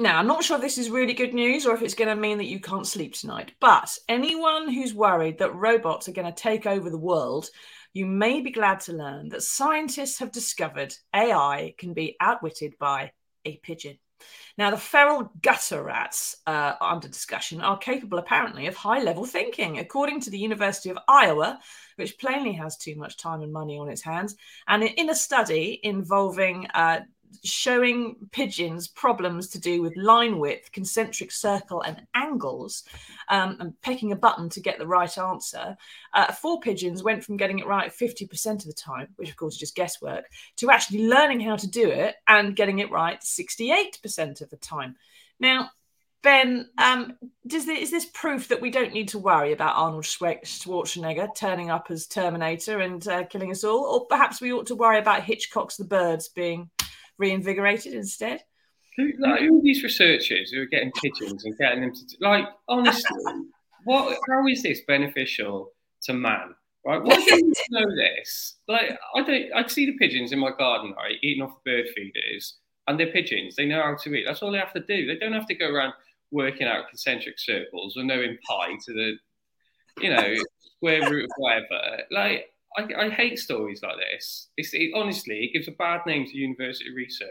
Now, 0.00 0.18
I'm 0.18 0.28
not 0.28 0.44
sure 0.44 0.56
if 0.56 0.62
this 0.62 0.78
is 0.78 0.90
really 0.90 1.12
good 1.12 1.34
news 1.34 1.66
or 1.66 1.74
if 1.74 1.82
it's 1.82 1.94
going 1.94 2.08
to 2.08 2.14
mean 2.14 2.38
that 2.38 2.44
you 2.44 2.60
can't 2.60 2.86
sleep 2.86 3.14
tonight, 3.14 3.50
but 3.58 3.92
anyone 4.08 4.72
who's 4.72 4.94
worried 4.94 5.38
that 5.38 5.56
robots 5.56 6.08
are 6.08 6.12
going 6.12 6.32
to 6.32 6.40
take 6.40 6.66
over 6.66 6.88
the 6.88 6.96
world, 6.96 7.48
you 7.94 8.06
may 8.06 8.40
be 8.40 8.52
glad 8.52 8.78
to 8.82 8.92
learn 8.92 9.28
that 9.30 9.42
scientists 9.42 10.20
have 10.20 10.30
discovered 10.30 10.94
AI 11.12 11.74
can 11.78 11.94
be 11.94 12.16
outwitted 12.20 12.74
by 12.78 13.10
a 13.44 13.56
pigeon. 13.56 13.98
Now, 14.56 14.70
the 14.70 14.76
feral 14.76 15.32
gutter 15.42 15.82
rats 15.82 16.36
uh, 16.46 16.74
under 16.80 17.08
discussion 17.08 17.60
are 17.60 17.78
capable, 17.78 18.18
apparently, 18.18 18.66
of 18.66 18.76
high 18.76 19.00
level 19.00 19.24
thinking, 19.24 19.78
according 19.78 20.20
to 20.22 20.30
the 20.30 20.38
University 20.38 20.90
of 20.90 20.98
Iowa, 21.08 21.58
which 21.96 22.18
plainly 22.18 22.52
has 22.52 22.76
too 22.76 22.96
much 22.96 23.16
time 23.16 23.42
and 23.42 23.52
money 23.52 23.78
on 23.78 23.88
its 23.88 24.02
hands. 24.02 24.36
And 24.66 24.82
in 24.84 25.10
a 25.10 25.14
study 25.14 25.80
involving 25.82 26.66
uh, 26.74 27.00
showing 27.44 28.16
pigeons 28.32 28.88
problems 28.88 29.48
to 29.48 29.60
do 29.60 29.82
with 29.82 29.96
line 29.96 30.38
width, 30.38 30.72
concentric 30.72 31.30
circle, 31.30 31.82
and 31.82 32.02
angles, 32.14 32.84
um, 33.28 33.56
and 33.60 33.80
pecking 33.82 34.12
a 34.12 34.16
button 34.16 34.48
to 34.50 34.60
get 34.60 34.78
the 34.78 34.86
right 34.86 35.16
answer. 35.18 35.76
Uh, 36.14 36.32
four 36.32 36.60
pigeons 36.60 37.02
went 37.02 37.24
from 37.24 37.36
getting 37.36 37.58
it 37.58 37.66
right 37.66 37.92
50% 37.92 38.52
of 38.52 38.64
the 38.64 38.72
time, 38.72 39.08
which 39.16 39.30
of 39.30 39.36
course 39.36 39.54
is 39.54 39.60
just 39.60 39.76
guesswork, 39.76 40.24
to 40.56 40.70
actually 40.70 41.06
learning 41.06 41.40
how 41.40 41.56
to 41.56 41.68
do 41.68 41.88
it 41.88 42.16
and 42.26 42.56
getting 42.56 42.78
it 42.78 42.90
right 42.90 43.20
68% 43.20 44.40
of 44.40 44.50
the 44.50 44.56
time. 44.56 44.96
Now, 45.40 45.70
Ben, 46.22 46.68
um, 46.78 47.16
this, 47.44 47.68
is 47.68 47.92
this 47.92 48.06
proof 48.06 48.48
that 48.48 48.60
we 48.60 48.70
don't 48.70 48.92
need 48.92 49.08
to 49.08 49.18
worry 49.18 49.52
about 49.52 49.76
Arnold 49.76 50.04
Schwarzenegger 50.04 51.32
turning 51.36 51.70
up 51.70 51.86
as 51.90 52.06
Terminator 52.08 52.80
and 52.80 53.06
uh, 53.06 53.24
killing 53.24 53.52
us 53.52 53.62
all? 53.62 53.84
Or 53.84 54.06
perhaps 54.06 54.40
we 54.40 54.52
ought 54.52 54.66
to 54.66 54.74
worry 54.74 54.98
about 54.98 55.22
Hitchcock's 55.22 55.76
The 55.76 55.84
Birds 55.84 56.28
being 56.28 56.70
reinvigorated 57.18 57.94
instead. 57.94 58.42
Who, 58.96 59.12
like 59.20 59.42
all 59.42 59.62
these 59.62 59.82
researchers 59.82 60.50
who 60.50 60.62
are 60.62 60.66
getting 60.66 60.90
pigeons 60.92 61.44
and 61.44 61.56
getting 61.56 61.82
them 61.82 61.94
to 61.94 62.16
like 62.20 62.46
honestly, 62.68 63.20
what? 63.84 64.18
How 64.28 64.46
is 64.48 64.62
this 64.62 64.80
beneficial 64.86 65.72
to 66.02 66.14
man? 66.14 66.54
Right? 66.84 67.02
Why 67.02 67.14
don't 67.14 67.28
you 67.30 67.52
know 67.70 67.96
this? 67.96 68.56
Like 68.66 68.98
I 69.14 69.22
don't. 69.22 69.52
I 69.54 69.66
see 69.68 69.86
the 69.86 69.96
pigeons 69.98 70.32
in 70.32 70.38
my 70.38 70.50
garden, 70.50 70.94
right, 70.96 71.16
eating 71.22 71.42
off 71.42 71.62
the 71.64 71.70
bird 71.70 71.86
feeders, 71.94 72.56
and 72.88 72.98
they're 72.98 73.12
pigeons. 73.12 73.54
They 73.54 73.66
know 73.66 73.82
how 73.82 73.96
to 74.02 74.14
eat. 74.14 74.24
That's 74.26 74.42
all 74.42 74.50
they 74.50 74.58
have 74.58 74.72
to 74.72 74.80
do. 74.80 75.06
They 75.06 75.16
don't 75.16 75.32
have 75.32 75.46
to 75.46 75.54
go 75.54 75.68
around 75.68 75.92
working 76.30 76.66
out 76.66 76.88
concentric 76.88 77.38
circles 77.38 77.96
or 77.96 78.04
knowing 78.04 78.36
pi 78.46 78.68
to 78.86 78.92
the, 78.92 79.12
you 80.00 80.10
know, 80.14 80.34
square 80.60 81.08
root 81.10 81.24
of 81.24 81.30
whatever. 81.36 82.02
Like 82.10 82.52
I, 82.76 83.06
I 83.06 83.10
hate 83.10 83.38
stories 83.38 83.80
like 83.82 83.96
this. 83.96 84.48
It's 84.56 84.74
it, 84.74 84.90
honestly, 84.94 85.44
it 85.44 85.52
gives 85.52 85.68
a 85.68 85.72
bad 85.72 86.00
name 86.06 86.26
to 86.26 86.36
university 86.36 86.92
research. 86.94 87.28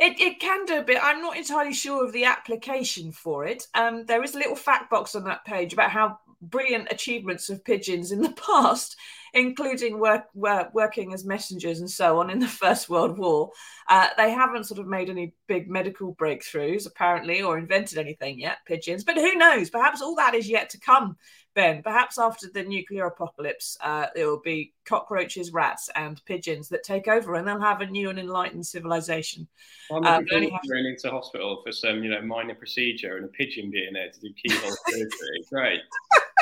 It, 0.00 0.20
it 0.20 0.40
can 0.40 0.64
do 0.64 0.78
a 0.78 0.82
bit. 0.82 0.98
I'm 1.02 1.20
not 1.20 1.36
entirely 1.36 1.72
sure 1.72 2.04
of 2.04 2.12
the 2.12 2.24
application 2.24 3.12
for 3.12 3.46
it. 3.46 3.66
Um, 3.74 4.06
there 4.06 4.22
is 4.22 4.34
a 4.34 4.38
little 4.38 4.56
fact 4.56 4.90
box 4.90 5.14
on 5.14 5.24
that 5.24 5.44
page 5.44 5.72
about 5.72 5.90
how 5.90 6.18
brilliant 6.40 6.88
achievements 6.90 7.48
of 7.48 7.64
pigeons 7.64 8.10
in 8.10 8.22
the 8.22 8.30
past, 8.46 8.96
including 9.34 9.98
work, 9.98 10.24
work, 10.34 10.72
working 10.74 11.12
as 11.12 11.24
messengers 11.24 11.80
and 11.80 11.90
so 11.90 12.18
on 12.18 12.30
in 12.30 12.38
the 12.38 12.48
First 12.64 12.88
World 12.88 13.18
War. 13.18 13.50
Uh, 13.88 14.08
they 14.16 14.30
haven't 14.30 14.64
sort 14.64 14.80
of 14.80 14.86
made 14.86 15.10
any 15.10 15.34
big 15.46 15.68
medical 15.68 16.14
breakthroughs, 16.14 16.86
apparently, 16.86 17.42
or 17.42 17.58
invented 17.58 17.98
anything 17.98 18.38
yet, 18.38 18.58
pigeons. 18.66 19.04
But 19.04 19.16
who 19.16 19.34
knows? 19.34 19.70
Perhaps 19.70 20.00
all 20.00 20.14
that 20.16 20.34
is 20.34 20.48
yet 20.48 20.70
to 20.70 20.80
come 20.80 21.16
Ben, 21.54 21.82
perhaps 21.82 22.18
after 22.18 22.48
the 22.52 22.64
nuclear 22.64 23.06
apocalypse, 23.06 23.76
uh, 23.80 24.06
it 24.16 24.24
will 24.24 24.40
be 24.40 24.72
cockroaches, 24.84 25.52
rats, 25.52 25.88
and 25.94 26.20
pigeons 26.24 26.68
that 26.68 26.82
take 26.82 27.06
over, 27.06 27.36
and 27.36 27.46
they'll 27.46 27.60
have 27.60 27.80
a 27.80 27.86
new 27.86 28.10
and 28.10 28.18
enlightened 28.18 28.66
civilization. 28.66 29.46
I'm 29.92 30.04
um, 30.04 30.24
going 30.24 30.50
into 30.84 31.10
hospital 31.10 31.62
for 31.64 31.70
some, 31.70 32.02
you 32.02 32.10
know, 32.10 32.20
minor 32.22 32.56
procedure, 32.56 33.16
and 33.16 33.24
a 33.24 33.28
pigeon 33.28 33.70
being 33.70 33.92
there 33.92 34.10
to 34.10 34.20
do 34.20 34.34
keyhole 34.34 34.76
surgery. 34.88 35.44
Great. 35.48 35.80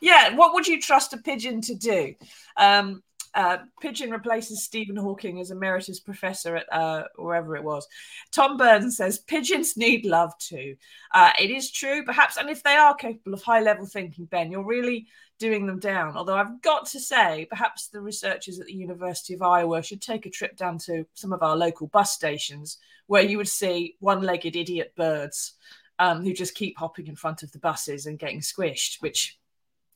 yeah, 0.00 0.34
what 0.34 0.54
would 0.54 0.66
you 0.66 0.80
trust 0.80 1.12
a 1.12 1.18
pigeon 1.18 1.60
to 1.62 1.74
do? 1.74 2.14
Um, 2.56 3.02
uh, 3.34 3.58
Pigeon 3.80 4.10
replaces 4.10 4.64
Stephen 4.64 4.96
Hawking 4.96 5.40
as 5.40 5.50
emeritus 5.50 6.00
professor 6.00 6.56
at 6.56 6.72
uh, 6.72 7.04
wherever 7.16 7.56
it 7.56 7.62
was. 7.62 7.86
Tom 8.32 8.56
Burns 8.56 8.96
says 8.96 9.18
pigeons 9.18 9.76
need 9.76 10.04
love 10.04 10.36
too. 10.38 10.76
Uh, 11.14 11.30
it 11.38 11.50
is 11.50 11.70
true, 11.70 12.04
perhaps, 12.04 12.36
and 12.36 12.50
if 12.50 12.62
they 12.62 12.74
are 12.74 12.94
capable 12.94 13.34
of 13.34 13.42
high 13.42 13.60
level 13.60 13.86
thinking, 13.86 14.24
Ben, 14.24 14.50
you're 14.50 14.64
really 14.64 15.06
doing 15.38 15.66
them 15.66 15.78
down. 15.78 16.16
Although 16.16 16.36
I've 16.36 16.60
got 16.60 16.86
to 16.86 17.00
say, 17.00 17.46
perhaps 17.48 17.88
the 17.88 18.00
researchers 18.00 18.58
at 18.58 18.66
the 18.66 18.74
University 18.74 19.34
of 19.34 19.42
Iowa 19.42 19.82
should 19.82 20.02
take 20.02 20.26
a 20.26 20.30
trip 20.30 20.56
down 20.56 20.78
to 20.78 21.06
some 21.14 21.32
of 21.32 21.42
our 21.42 21.56
local 21.56 21.86
bus 21.86 22.12
stations 22.12 22.78
where 23.06 23.22
you 23.22 23.38
would 23.38 23.48
see 23.48 23.96
one 24.00 24.22
legged 24.22 24.56
idiot 24.56 24.92
birds. 24.96 25.54
Um, 25.98 26.24
who 26.24 26.32
just 26.32 26.54
keep 26.54 26.78
hopping 26.78 27.08
in 27.08 27.14
front 27.14 27.42
of 27.42 27.52
the 27.52 27.58
buses 27.58 28.06
and 28.06 28.18
getting 28.18 28.40
squished, 28.40 29.02
which 29.02 29.38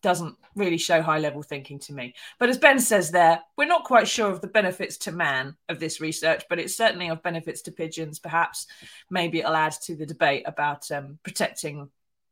doesn't 0.05 0.37
really 0.55 0.77
show 0.77 1.01
high 1.01 1.19
level 1.19 1.43
thinking 1.43 1.79
to 1.81 1.95
me. 1.95 2.15
But 2.39 2.51
as 2.51 2.59
Ben 2.59 2.79
says 2.79 3.11
there, 3.11 3.41
we're 3.57 3.65
not 3.65 3.85
quite 3.85 4.07
sure 4.07 4.31
of 4.31 4.43
the 4.43 4.47
benefits 4.47 4.99
to 4.99 5.13
man 5.13 5.57
of 5.71 5.81
this 5.81 5.99
research, 5.99 6.45
but 6.51 6.59
it's 6.59 6.77
certainly 6.77 7.09
of 7.09 7.23
benefits 7.23 7.63
to 7.63 7.73
pigeons. 7.73 8.19
Perhaps 8.19 8.67
maybe 9.11 9.39
it'll 9.39 9.57
add 9.57 9.73
to 9.85 9.97
the 9.97 10.05
debate 10.05 10.43
about 10.47 10.91
um, 10.91 11.19
protecting 11.23 11.89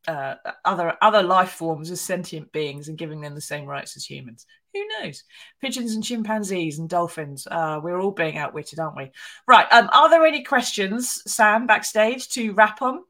uh, 0.07 0.35
other 0.65 0.97
other 1.01 1.23
life 1.23 1.53
forms 1.53 1.91
as 1.91 2.01
sentient 2.01 2.53
beings 2.53 2.89
and 2.89 2.99
giving 2.99 3.21
them 3.21 3.35
the 3.35 3.41
same 3.41 3.65
rights 3.65 3.97
as 3.97 4.05
humans. 4.05 4.47
Who 4.75 4.87
knows? 5.01 5.25
Pigeons 5.61 5.95
and 5.95 6.05
chimpanzees 6.05 6.79
and 6.79 6.91
dolphins. 6.91 7.47
Uh, 7.51 7.81
we're 7.83 8.01
all 8.01 8.11
being 8.11 8.37
outwitted, 8.37 8.81
aren't 8.81 8.97
we? 8.97 9.13
Right. 9.49 9.67
Um, 9.73 9.89
are 9.93 10.11
there 10.11 10.27
any 10.27 10.43
questions, 10.43 11.23
Sam, 11.27 11.67
backstage 11.67 12.29
to 12.31 12.53
wrap 12.53 12.83
on? 12.83 13.01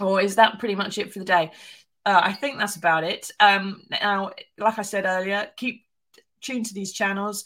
Or 0.00 0.20
is 0.20 0.34
that 0.36 0.58
pretty 0.58 0.74
much 0.74 0.98
it 0.98 1.12
for 1.12 1.20
the 1.20 1.24
day? 1.24 1.52
Uh, 2.06 2.20
I 2.22 2.32
think 2.32 2.58
that's 2.58 2.76
about 2.76 3.04
it. 3.04 3.30
Um, 3.40 3.82
now, 3.90 4.32
like 4.58 4.78
I 4.78 4.82
said 4.82 5.04
earlier, 5.06 5.48
keep 5.56 5.84
tuned 6.40 6.66
to 6.66 6.74
these 6.74 6.92
channels. 6.92 7.44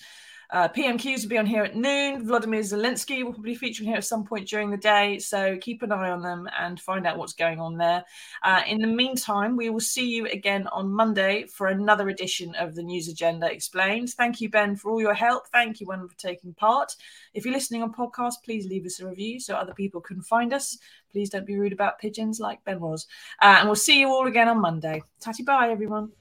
Uh, 0.51 0.69
PMQs 0.69 1.23
will 1.23 1.29
be 1.29 1.39
on 1.39 1.47
here 1.47 1.63
at 1.63 1.77
noon. 1.77 2.27
Vladimir 2.27 2.61
Zelensky 2.61 3.23
will 3.23 3.33
probably 3.33 3.55
feature 3.55 3.85
here 3.85 3.97
at 3.97 4.05
some 4.05 4.25
point 4.25 4.49
during 4.49 4.71
the 4.71 4.77
day. 4.77 5.19
So 5.19 5.59
keep 5.59 5.83
an 5.83 5.93
eye 5.93 6.11
on 6.11 6.23
them 6.23 6.49
and 6.59 6.81
find 6.81 7.07
out 7.07 7.19
what's 7.19 7.35
going 7.35 7.61
on 7.61 7.77
there. 7.77 8.05
Uh, 8.43 8.63
in 8.67 8.79
the 8.79 8.87
meantime, 8.87 9.57
we 9.57 9.69
will 9.69 9.81
see 9.81 10.09
you 10.09 10.27
again 10.27 10.67
on 10.69 10.91
Monday 10.91 11.45
for 11.47 11.67
another 11.67 12.09
edition 12.09 12.55
of 12.55 12.75
the 12.75 12.83
News 12.83 13.09
Agenda 13.09 13.51
Explained. 13.51 14.11
Thank 14.11 14.41
you, 14.41 14.49
Ben, 14.49 14.75
for 14.75 14.91
all 14.91 15.01
your 15.01 15.15
help. 15.15 15.49
Thank 15.49 15.81
you, 15.81 15.87
one, 15.87 16.09
for 16.09 16.17
taking 16.17 16.55
part. 16.55 16.97
If 17.35 17.45
you're 17.45 17.55
listening 17.55 17.83
on 17.83 17.93
podcast, 17.93 18.37
please 18.45 18.67
leave 18.67 18.87
us 18.87 19.01
a 19.01 19.07
review 19.07 19.41
so 19.41 19.55
other 19.55 19.75
people 19.75 20.01
can 20.01 20.23
find 20.23 20.55
us. 20.55 20.79
Please 21.13 21.31
don't 21.31 21.47
be 21.47 21.57
rude 21.57 21.73
about 21.73 21.99
pigeons 21.99 22.41
like 22.41 22.65
Ben 22.65 22.81
was. 22.81 23.07
Uh, 23.43 23.57
and 23.59 23.69
we'll 23.69 23.77
see 23.77 24.01
you 24.01 24.09
all 24.09 24.27
again 24.27 24.49
on 24.49 24.61
Monday. 24.61 25.03
Tatty 25.21 25.43
bye, 25.43 25.71
everyone. 25.71 26.13